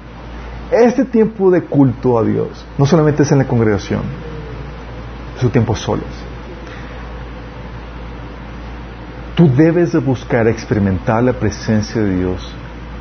[0.72, 4.02] Este tiempo de culto a Dios no solamente es en la congregación,
[5.36, 6.08] es su tiempo solos.
[9.36, 12.50] Tú debes de buscar experimentar la presencia de Dios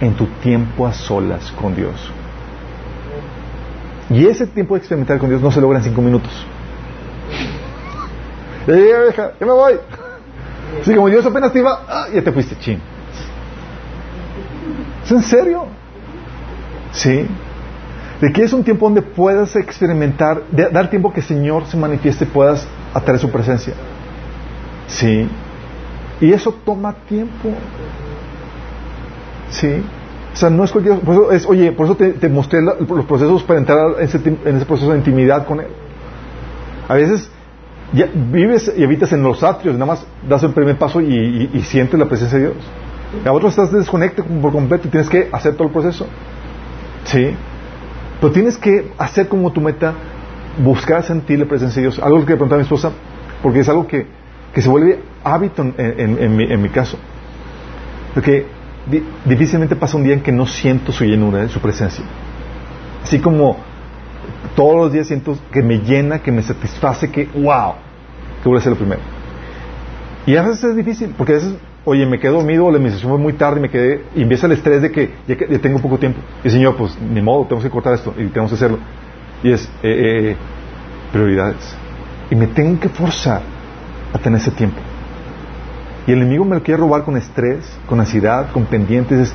[0.01, 1.95] en tu tiempo a solas con Dios.
[4.11, 6.33] Y ese tiempo de experimentar con Dios no se logra en cinco minutos.
[8.67, 9.75] Ya me voy.
[10.83, 12.81] Sí, como Dios apenas te iba, ah, ya te fuiste, chin.
[15.05, 15.84] ¿Es en serio?
[16.95, 17.27] Sí.
[18.21, 22.25] De que es un tiempo donde puedas experimentar, dar tiempo que el Señor se manifieste
[22.25, 23.75] y puedas atraer su presencia.
[24.87, 25.29] Sí.
[26.21, 27.51] Y eso toma tiempo.
[29.51, 29.83] Sí.
[30.33, 33.43] O sea, no es cualquier por eso es, oye, por eso te, mostré los procesos
[33.45, 35.69] para entrar en ese, en ese, proceso de intimidad con Él.
[36.89, 37.31] A veces
[37.93, 41.61] ya vives y habitas en los atrios, nada más das el primer paso y, y,
[41.63, 42.57] sientes la presencia de Dios.
[43.25, 46.07] A otros estás desconectado por completo y tienes que hacer todo el proceso.
[47.05, 47.35] Sí.
[48.21, 49.93] Pero tienes que hacer como tu meta,
[50.63, 51.99] buscar sentir la presencia de Dios.
[51.99, 52.93] Algo que preguntaba a mi esposa,
[53.43, 54.07] porque es algo que,
[54.55, 56.99] que se vuelve hábito en, en, mi, en mi caso.
[58.15, 58.47] Porque
[59.25, 62.05] difícilmente pasa un día en que no siento su llenura, su presencia.
[63.03, 63.57] Así como
[64.55, 67.75] todos los días siento que me llena, que me satisface, que wow,
[68.43, 69.01] que voy a ser lo primero.
[70.27, 71.55] Y a veces es difícil, porque a veces,
[71.85, 74.53] oye, me quedo dormido, la administración fue muy tarde y me quedé, y empieza el
[74.53, 76.21] estrés de que ya, que, tengo poco tiempo.
[76.43, 78.79] Y Señor, pues ni modo, tenemos que cortar esto y tenemos que hacerlo.
[79.43, 80.37] Y es eh, eh,
[81.13, 81.77] prioridades.
[82.31, 83.43] Y me tengo que forzar
[84.13, 84.79] a tener ese tiempo.
[86.07, 89.29] Y el enemigo me lo quiere robar con estrés, con ansiedad, con pendientes.
[89.29, 89.35] Es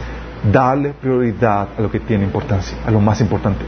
[0.52, 3.66] darle prioridad a lo que tiene importancia, a lo más importante.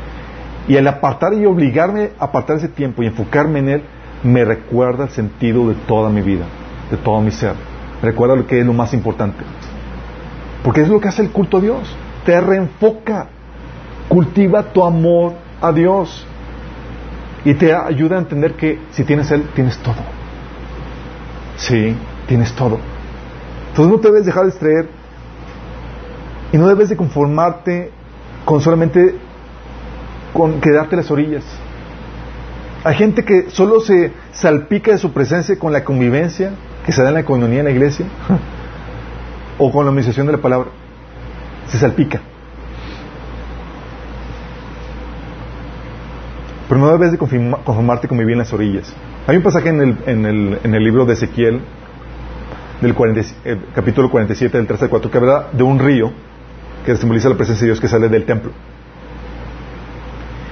[0.67, 3.83] Y el apartar y obligarme a apartar ese tiempo y enfocarme en él,
[4.23, 6.45] me recuerda el sentido de toda mi vida,
[6.89, 7.70] de todo mi ser.
[8.01, 9.43] Recuerda lo que es lo más importante.
[10.63, 11.95] Porque es lo que hace el culto a Dios.
[12.25, 13.27] Te reenfoca.
[14.07, 16.25] Cultiva tu amor a Dios.
[17.45, 19.95] Y te ayuda a entender que si tienes Él, tienes todo.
[21.57, 21.95] Sí,
[22.27, 22.79] tienes todo.
[23.69, 24.89] Entonces no te debes dejar de distraer
[26.51, 27.91] y no debes de conformarte
[28.45, 29.15] con solamente
[30.33, 31.43] con quedarte las orillas.
[32.83, 36.51] Hay gente que solo se salpica de su presencia con la convivencia
[36.85, 38.05] que se da en la economía en la iglesia
[39.57, 40.69] o con la administración de la palabra.
[41.67, 42.21] Se salpica.
[46.67, 48.93] Pero no debes de conformarte con vivir en las orillas.
[49.27, 51.61] Hay un pasaje en el, en el, en el libro de Ezequiel
[52.81, 52.95] del
[53.75, 56.11] capítulo 47 del 3 al 4 que habla de un río
[56.85, 58.51] que simboliza la presencia de Dios que sale del templo.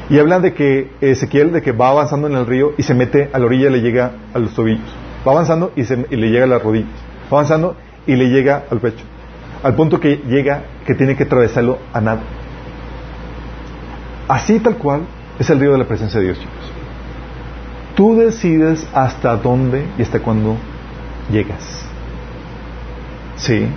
[0.10, 3.30] Y habla de que Ezequiel de que va avanzando en el río y se mete
[3.32, 4.96] a la orilla y le llega a los tobillos.
[5.28, 6.90] Va avanzando y, se, le llega a las rodillas.
[7.32, 7.76] Va avanzando
[8.08, 9.04] y le llega al pecho.
[9.64, 12.22] Al punto que llega que tiene que atravesarlo a nada.
[14.28, 15.02] Así tal cual
[15.38, 16.72] es el río de la presencia de Dios, chicos.
[17.96, 20.56] Tú decides hasta dónde y hasta cuándo
[21.32, 21.86] llegas.
[23.36, 23.68] Sí.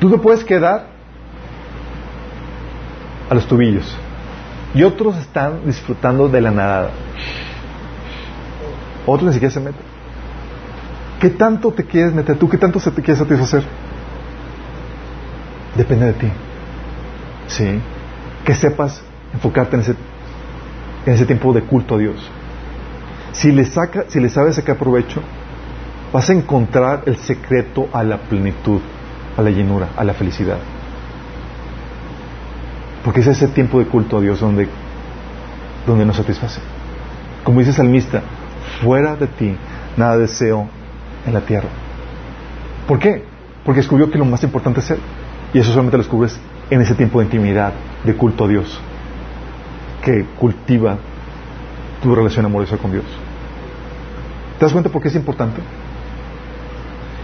[0.00, 0.86] Tú te puedes quedar
[3.28, 3.96] a los tubillos
[4.74, 6.90] y otros están disfrutando de la nadada.
[9.12, 9.82] Otros ni siquiera se meten.
[11.20, 12.48] ¿Qué tanto te quieres meter tú?
[12.48, 13.64] ¿Qué tanto se te quieres satisfacer?
[15.76, 16.28] Depende de ti.
[17.48, 17.80] Sí.
[18.44, 19.02] Que sepas
[19.34, 19.96] enfocarte en ese,
[21.06, 22.30] en ese tiempo de culto a Dios.
[23.32, 25.20] Si le, saca, si le sabes sacar provecho,
[26.12, 28.80] vas a encontrar el secreto a la plenitud,
[29.36, 30.58] a la llenura, a la felicidad.
[33.04, 34.68] Porque es ese tiempo de culto a Dios donde,
[35.84, 36.60] donde nos satisface.
[37.42, 38.22] Como dice el salmista,
[38.82, 39.56] fuera de ti
[39.96, 40.68] nada deseo
[41.26, 41.68] en la tierra.
[42.86, 43.24] ¿Por qué?
[43.64, 44.98] Porque descubrió que lo más importante es Él.
[45.52, 46.38] Y eso solamente lo descubres
[46.70, 47.72] en ese tiempo de intimidad,
[48.04, 48.80] de culto a Dios,
[50.04, 50.96] que cultiva
[52.02, 53.04] tu relación amorosa con Dios.
[54.58, 55.60] ¿Te das cuenta por qué es importante?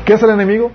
[0.04, 0.70] ¿Qué hace el enemigo?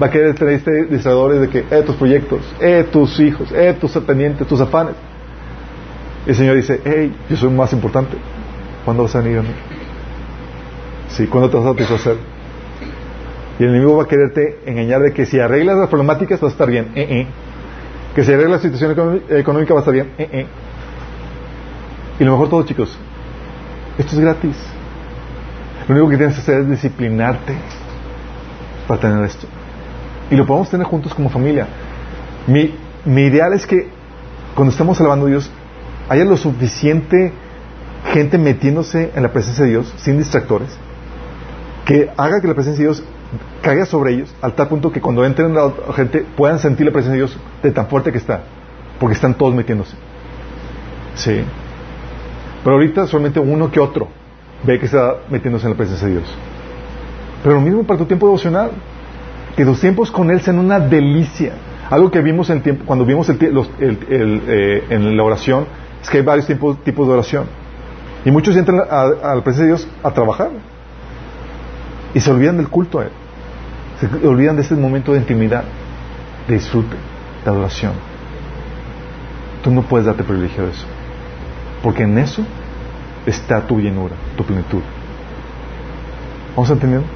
[0.00, 3.76] Va a querer tener este distractores de que, eh, tus proyectos, eh, tus hijos, eh,
[3.80, 4.94] tus pendientes, tus afanes.
[6.26, 8.16] Y el Señor dice, hey, yo soy más importante.
[8.84, 9.48] ¿Cuándo vas a venir a mí?
[11.08, 12.16] Sí, ¿cuándo te vas a satisfacer?
[13.58, 16.52] Y el enemigo va a quererte engañar de que si arreglas las problemáticas vas a
[16.52, 16.92] estar bien.
[16.94, 17.26] Eh, eh.
[18.14, 20.12] Que si arreglas la situación económica va a estar bien.
[20.18, 20.46] Eh.
[22.20, 22.96] Y lo mejor todo, chicos,
[23.96, 24.56] esto es gratis.
[25.88, 27.54] Lo único que tienes que hacer es disciplinarte
[28.86, 29.46] para tener esto.
[30.30, 31.66] Y lo podemos tener juntos como familia.
[32.46, 32.74] Mi,
[33.04, 33.88] mi ideal es que
[34.54, 35.50] cuando estemos alabando a Dios,
[36.08, 37.32] haya lo suficiente
[38.12, 40.76] gente metiéndose en la presencia de Dios, sin distractores,
[41.88, 43.02] que haga que la presencia de Dios
[43.62, 47.12] caiga sobre ellos, al tal punto que cuando entren la gente puedan sentir la presencia
[47.12, 48.42] de Dios de tan fuerte que está,
[49.00, 49.96] porque están todos metiéndose.
[51.14, 51.40] Sí.
[52.62, 54.08] Pero ahorita solamente uno que otro
[54.64, 56.36] ve que está metiéndose en la presencia de Dios.
[57.42, 58.70] Pero lo mismo para tu tiempo devocional.
[59.56, 61.54] Que tus tiempos con Él sean una delicia.
[61.88, 63.38] Algo que vimos en tiempo, cuando vimos el,
[63.80, 65.66] eh, en la oración
[66.02, 67.46] es que hay varios tipos, tipos de oración.
[68.26, 70.50] Y muchos entran a, a, la presencia de Dios a trabajar.
[72.18, 73.10] Y se olvidan del culto a Él.
[74.00, 75.62] Se olvidan de ese momento de intimidad,
[76.48, 76.96] de disfrute,
[77.44, 77.92] de adoración.
[79.62, 80.84] Tú no puedes darte privilegio de eso.
[81.80, 82.42] Porque en eso
[83.24, 84.80] está tu llenura, tu plenitud.
[86.56, 87.06] ¿Vamos entendiendo?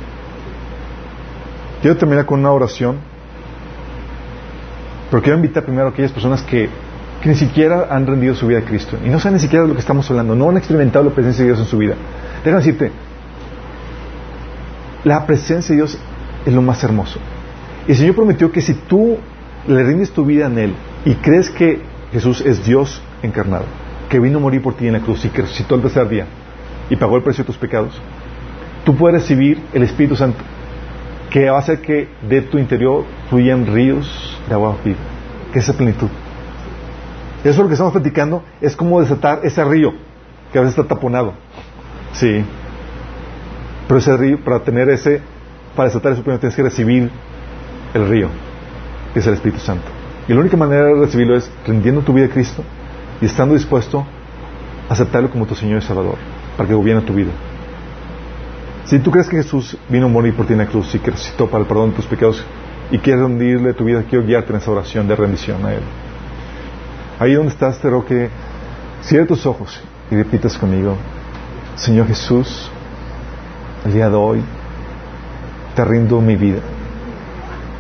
[1.81, 2.99] Quiero terminar con una oración,
[5.11, 6.71] pero quiero invitar primero a aquellas personas que,
[7.21, 9.69] que ni siquiera han rendido su vida a Cristo y no saben ni siquiera de
[9.71, 11.97] lo que estamos hablando, no han experimentado la presencia de Dios en su vida.
[12.45, 12.93] Déjame decirte,
[15.05, 15.99] la presencia de Dios
[16.45, 17.19] es lo más hermoso.
[17.87, 19.19] Y el Señor prometió que si tú
[19.67, 20.75] le rindes tu vida en Él
[21.05, 21.81] y crees que
[22.13, 23.65] Jesús es Dios encarnado,
[24.09, 26.27] que vino a morir por ti en la cruz y que resucitó el tercer día
[26.91, 28.01] y pagó el precio de tus pecados,
[28.85, 30.39] tú puedes recibir el Espíritu Santo,
[31.31, 34.99] que va a hacer que de tu interior fluyan ríos de agua viva,
[35.53, 36.09] que es esa plenitud.
[37.41, 39.93] Eso es lo que estamos platicando, es como desatar ese río,
[40.53, 41.33] que a veces está taponado.
[42.13, 42.45] Sí.
[43.87, 45.21] Pero ese río, para tener ese,
[45.77, 47.11] para desatar ese primero tienes que recibir
[47.95, 48.29] el río,
[49.13, 49.87] que es el Espíritu Santo.
[50.29, 52.63] Y la única manera de recibirlo es rindiendo tu vida a Cristo
[53.21, 54.07] y estando dispuesto
[54.89, 56.17] a aceptarlo como tu Señor y Salvador,
[56.57, 57.31] para que gobierne tu vida.
[58.85, 61.11] Si tú crees que Jesús vino a morir por ti en la cruz y que
[61.11, 62.45] resucitó para el perdón de tus pecados
[62.91, 65.83] y quieres rendirle tu vida, quiero guiarte en esa oración de rendición a Él.
[67.19, 68.29] Ahí donde estás, te que
[69.03, 69.81] cierres tus ojos
[70.11, 70.97] y repitas conmigo,
[71.77, 72.71] Señor Jesús,
[73.85, 74.43] el día de hoy
[75.75, 76.61] te rindo mi vida.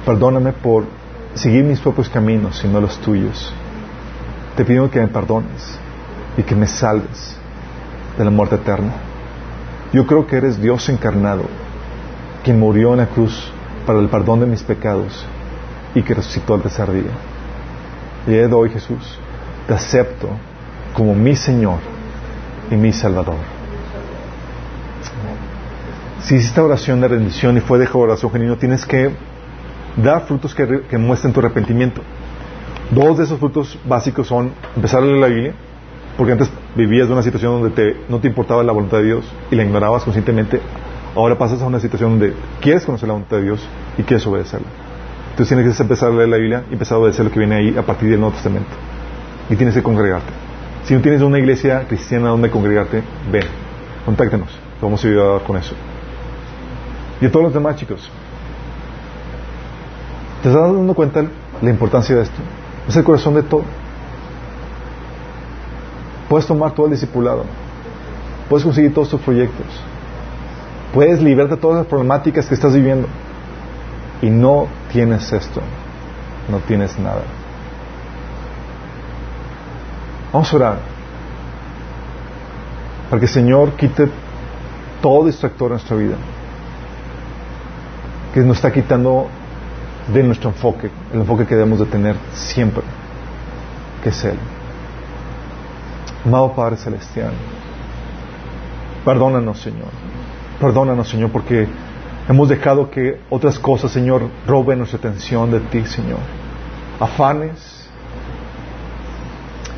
[0.05, 0.85] Perdóname por
[1.35, 3.53] seguir mis propios caminos y no los tuyos.
[4.57, 5.79] Te pido que me perdones
[6.37, 7.37] y que me salves
[8.19, 8.93] de la muerte eterna.
[9.93, 11.45] Yo creo que eres Dios encarnado,
[12.43, 13.53] quien murió en la cruz
[13.87, 15.25] para el perdón de mis pecados
[15.95, 17.13] y que resucitó al tercer día.
[18.27, 19.19] Y de hoy, Jesús,
[19.67, 20.29] te acepto
[20.95, 21.79] como mi Señor
[22.71, 23.62] y mi Salvador.
[26.33, 29.11] Si hiciste oración de rendición y fue de oración genuino, tienes que
[29.99, 32.01] dar frutos que, que muestren tu arrepentimiento.
[32.91, 35.55] Dos de esos frutos básicos son empezar a leer la Biblia,
[36.17, 39.31] porque antes vivías de una situación donde te, no te importaba la voluntad de Dios
[39.51, 40.59] y la ignorabas conscientemente.
[41.15, 43.69] Ahora pasas a una situación donde quieres conocer la voluntad de Dios
[43.99, 44.69] y quieres obedecerla.
[45.33, 47.57] Entonces tienes que empezar a leer la Biblia y empezar a obedecer lo que viene
[47.57, 48.71] ahí a partir del Nuevo Testamento.
[49.51, 50.33] Y tienes que congregarte.
[50.85, 53.45] Si no tienes una iglesia cristiana donde congregarte, ven,
[54.07, 54.49] contáctenos.
[54.81, 55.75] Vamos a ayudar con eso.
[57.23, 58.11] Y a todos los demás, chicos.
[60.43, 61.25] ¿Te estás dando cuenta
[61.63, 62.43] la importancia de esto?
[62.89, 63.63] Es el corazón de todo.
[66.29, 67.45] Puedes tomar todo el discipulado.
[68.49, 69.67] Puedes conseguir todos tus proyectos.
[70.93, 73.07] Puedes liberarte de todas las problemáticas que estás viviendo.
[74.21, 75.61] Y no tienes esto.
[76.51, 77.23] No tienes nada.
[80.33, 80.79] Vamos a orar.
[83.09, 84.09] Para que el Señor quite
[85.01, 86.17] todo distractor en nuestra vida.
[88.33, 89.29] Que nos está quitando
[90.13, 92.83] de nuestro enfoque, el enfoque que debemos de tener siempre,
[94.03, 94.39] que es Él.
[96.25, 97.33] Amado Padre Celestial,
[99.05, 99.89] perdónanos, Señor.
[100.61, 101.67] Perdónanos, Señor, porque
[102.29, 106.21] hemos dejado que otras cosas, Señor, roben nuestra atención de ti, Señor.
[107.01, 107.89] Afanes,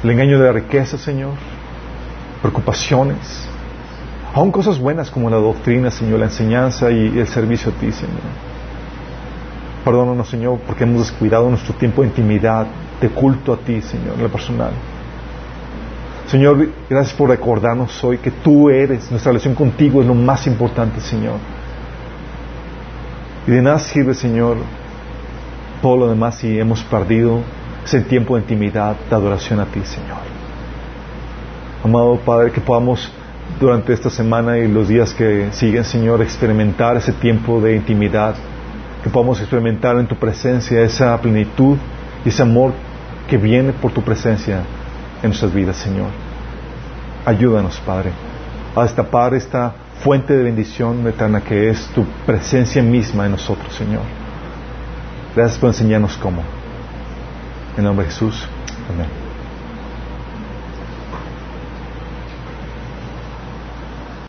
[0.03, 1.33] el engaño de la riqueza, Señor,
[2.43, 3.49] preocupaciones,
[4.35, 8.21] aún cosas buenas como la doctrina, Señor, la enseñanza y el servicio a ti, Señor.
[9.85, 12.67] Perdónanos, Señor, porque hemos descuidado nuestro tiempo de intimidad,
[13.01, 14.73] de culto a ti, Señor, en lo personal.
[16.27, 21.01] Señor, gracias por recordarnos hoy que tú eres, nuestra relación contigo es lo más importante,
[21.01, 21.37] Señor.
[23.47, 24.57] Y de nada sirve, Señor,
[25.81, 27.41] todo lo demás si hemos perdido
[27.85, 30.25] ese tiempo de intimidad, de adoración a ti, Señor.
[31.85, 33.13] Amado Padre, que podamos
[33.61, 38.35] durante esta semana y los días que siguen, Señor, experimentar ese tiempo de intimidad,
[39.03, 41.77] que podamos experimentar en tu presencia esa plenitud
[42.25, 42.73] y ese amor
[43.29, 44.63] que viene por tu presencia
[45.23, 46.09] en nuestras vidas, Señor.
[47.25, 48.11] Ayúdanos, Padre,
[48.75, 49.73] a destapar esta
[50.03, 54.03] fuente de bendición eterna que es tu presencia misma en nosotros, Señor.
[55.35, 56.43] Gracias por enseñarnos cómo.
[57.77, 58.47] En nombre de Jesús.
[58.93, 59.24] Amén.